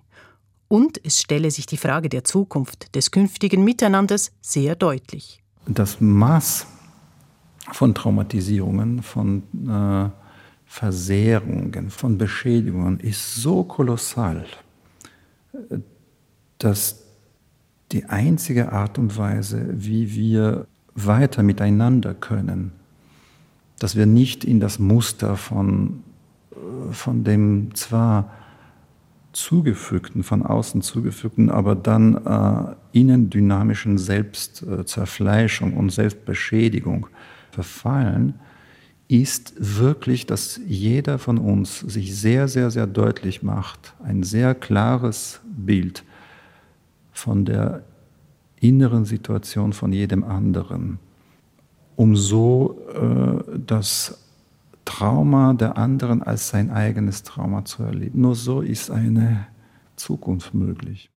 Und 0.67 0.99
es 1.06 1.21
stelle 1.21 1.51
sich 1.51 1.67
die 1.67 1.78
Frage 1.78 2.10
der 2.10 2.23
Zukunft, 2.23 2.95
des 2.95 3.12
künftigen 3.12 3.63
Miteinanders 3.63 4.32
sehr 4.41 4.75
deutlich. 4.75 5.43
Das 5.67 6.01
Maß 6.01 6.65
von 7.71 7.93
Traumatisierungen, 7.93 9.04
von 9.04 9.43
äh, 9.67 10.10
Versehrungen, 10.65 11.89
von 11.91 12.17
Beschädigungen 12.17 12.99
ist 12.99 13.36
so 13.36 13.63
kolossal, 13.63 14.45
dass 16.58 17.04
die 17.95 18.05
einzige 18.05 18.73
Art 18.73 18.99
und 18.99 19.17
Weise, 19.17 19.67
wie 19.71 20.13
wir 20.13 20.67
weiter 20.95 21.43
miteinander 21.43 22.13
können, 22.13 22.73
dass 23.79 23.95
wir 23.95 24.05
nicht 24.05 24.43
in 24.43 24.60
das 24.60 24.79
Muster 24.79 25.38
von, 25.38 26.03
äh, 26.51 26.91
von 26.91 27.23
dem 27.23 27.73
zwar 27.73 28.31
zugefügten, 29.31 30.23
von 30.23 30.43
außen 30.43 30.81
zugefügten, 30.81 31.49
aber 31.49 31.73
dann 31.73 32.15
äh, 32.25 32.75
innen 32.97 33.29
dynamischen 33.29 33.97
Selbstzerfleischung 33.97 35.73
und 35.73 35.89
Selbstbeschädigung 35.89 37.08
verfallen, 37.51 38.34
ist 39.08 39.53
wirklich, 39.58 40.25
dass 40.25 40.60
jeder 40.67 41.17
von 41.17 41.38
uns 41.38 41.79
sich 41.79 42.13
sehr, 42.19 42.49
sehr, 42.49 42.71
sehr 42.71 42.88
deutlich 42.88 43.41
macht, 43.41 43.93
ein 44.03 44.23
sehr 44.23 44.53
klares 44.53 45.39
Bild 45.45 46.03
von 47.15 47.45
der 47.45 47.84
inneren 48.60 49.06
Situation 49.06 49.73
von 49.73 49.91
jedem 49.91 50.23
anderen, 50.23 50.99
um 51.95 52.15
so 52.15 52.78
äh, 52.93 53.60
das 53.65 54.19
Trauma 54.86 55.54
der 55.54 55.78
anderen 55.78 56.21
als 56.21 56.49
sein 56.49 56.69
eigenes 56.69 57.23
Trauma 57.23 57.65
zu 57.65 57.84
erleben. 57.84 58.21
Nur 58.21 58.36
so 58.36 58.62
ist 58.62 58.91
eine 58.91 59.47
Zukunft 59.95 60.54
möglich. 60.54 61.10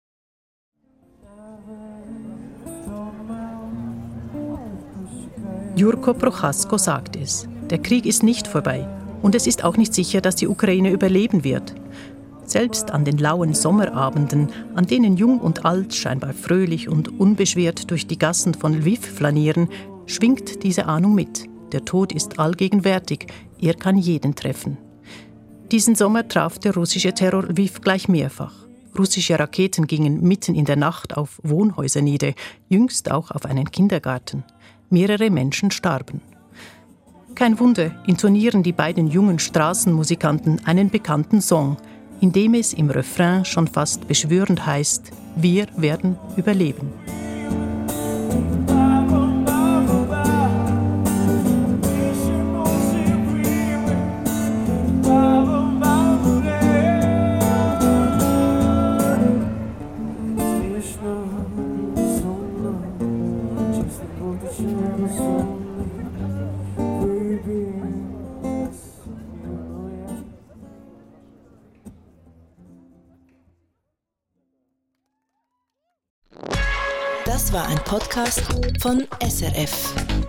Jurko 5.76 6.14
Prochasko 6.14 6.78
sagt 6.78 7.16
es. 7.16 7.48
Der 7.70 7.78
Krieg 7.78 8.06
ist 8.06 8.22
nicht 8.22 8.48
vorbei. 8.48 8.88
Und 9.22 9.34
es 9.34 9.46
ist 9.46 9.64
auch 9.64 9.76
nicht 9.76 9.94
sicher, 9.94 10.20
dass 10.20 10.36
die 10.36 10.48
Ukraine 10.48 10.90
überleben 10.90 11.44
wird. 11.44 11.74
Selbst 12.48 12.92
an 12.92 13.04
den 13.04 13.18
lauen 13.18 13.52
Sommerabenden, 13.52 14.48
an 14.74 14.86
denen 14.86 15.18
Jung 15.18 15.38
und 15.38 15.66
Alt 15.66 15.94
scheinbar 15.94 16.32
fröhlich 16.32 16.88
und 16.88 17.20
unbeschwert 17.20 17.90
durch 17.90 18.06
die 18.06 18.18
Gassen 18.18 18.54
von 18.54 18.72
Lviv 18.72 19.00
flanieren, 19.00 19.68
schwingt 20.06 20.62
diese 20.62 20.86
Ahnung 20.86 21.14
mit. 21.14 21.44
Der 21.72 21.84
Tod 21.84 22.10
ist 22.10 22.38
allgegenwärtig, 22.38 23.26
er 23.60 23.74
kann 23.74 23.98
jeden 23.98 24.34
treffen. 24.34 24.78
Diesen 25.70 25.94
Sommer 25.94 26.26
traf 26.26 26.58
der 26.58 26.72
russische 26.72 27.12
Terror 27.12 27.44
Lviv 27.44 27.82
gleich 27.82 28.08
mehrfach. 28.08 28.54
Russische 28.98 29.38
Raketen 29.38 29.86
gingen 29.86 30.22
mitten 30.22 30.54
in 30.54 30.64
der 30.64 30.76
Nacht 30.76 31.18
auf 31.18 31.40
Wohnhäuser 31.42 32.00
nieder, 32.00 32.32
jüngst 32.70 33.10
auch 33.10 33.30
auf 33.30 33.44
einen 33.44 33.70
Kindergarten. 33.70 34.42
Mehrere 34.88 35.28
Menschen 35.28 35.70
starben. 35.70 36.22
Kein 37.34 37.60
Wunder, 37.60 37.92
intonieren 38.06 38.62
die 38.62 38.72
beiden 38.72 39.06
jungen 39.06 39.38
Straßenmusikanten 39.38 40.64
einen 40.64 40.88
bekannten 40.88 41.42
Song, 41.42 41.76
in 42.20 42.32
dem 42.32 42.54
es 42.54 42.72
im 42.72 42.90
Refrain 42.90 43.44
schon 43.44 43.66
fast 43.66 44.08
beschwörend 44.08 44.66
heißt, 44.66 45.10
wir 45.36 45.66
werden 45.76 46.16
überleben. 46.36 46.92
Podcast 77.98 78.42
von 78.80 79.08
SRF. 79.20 80.27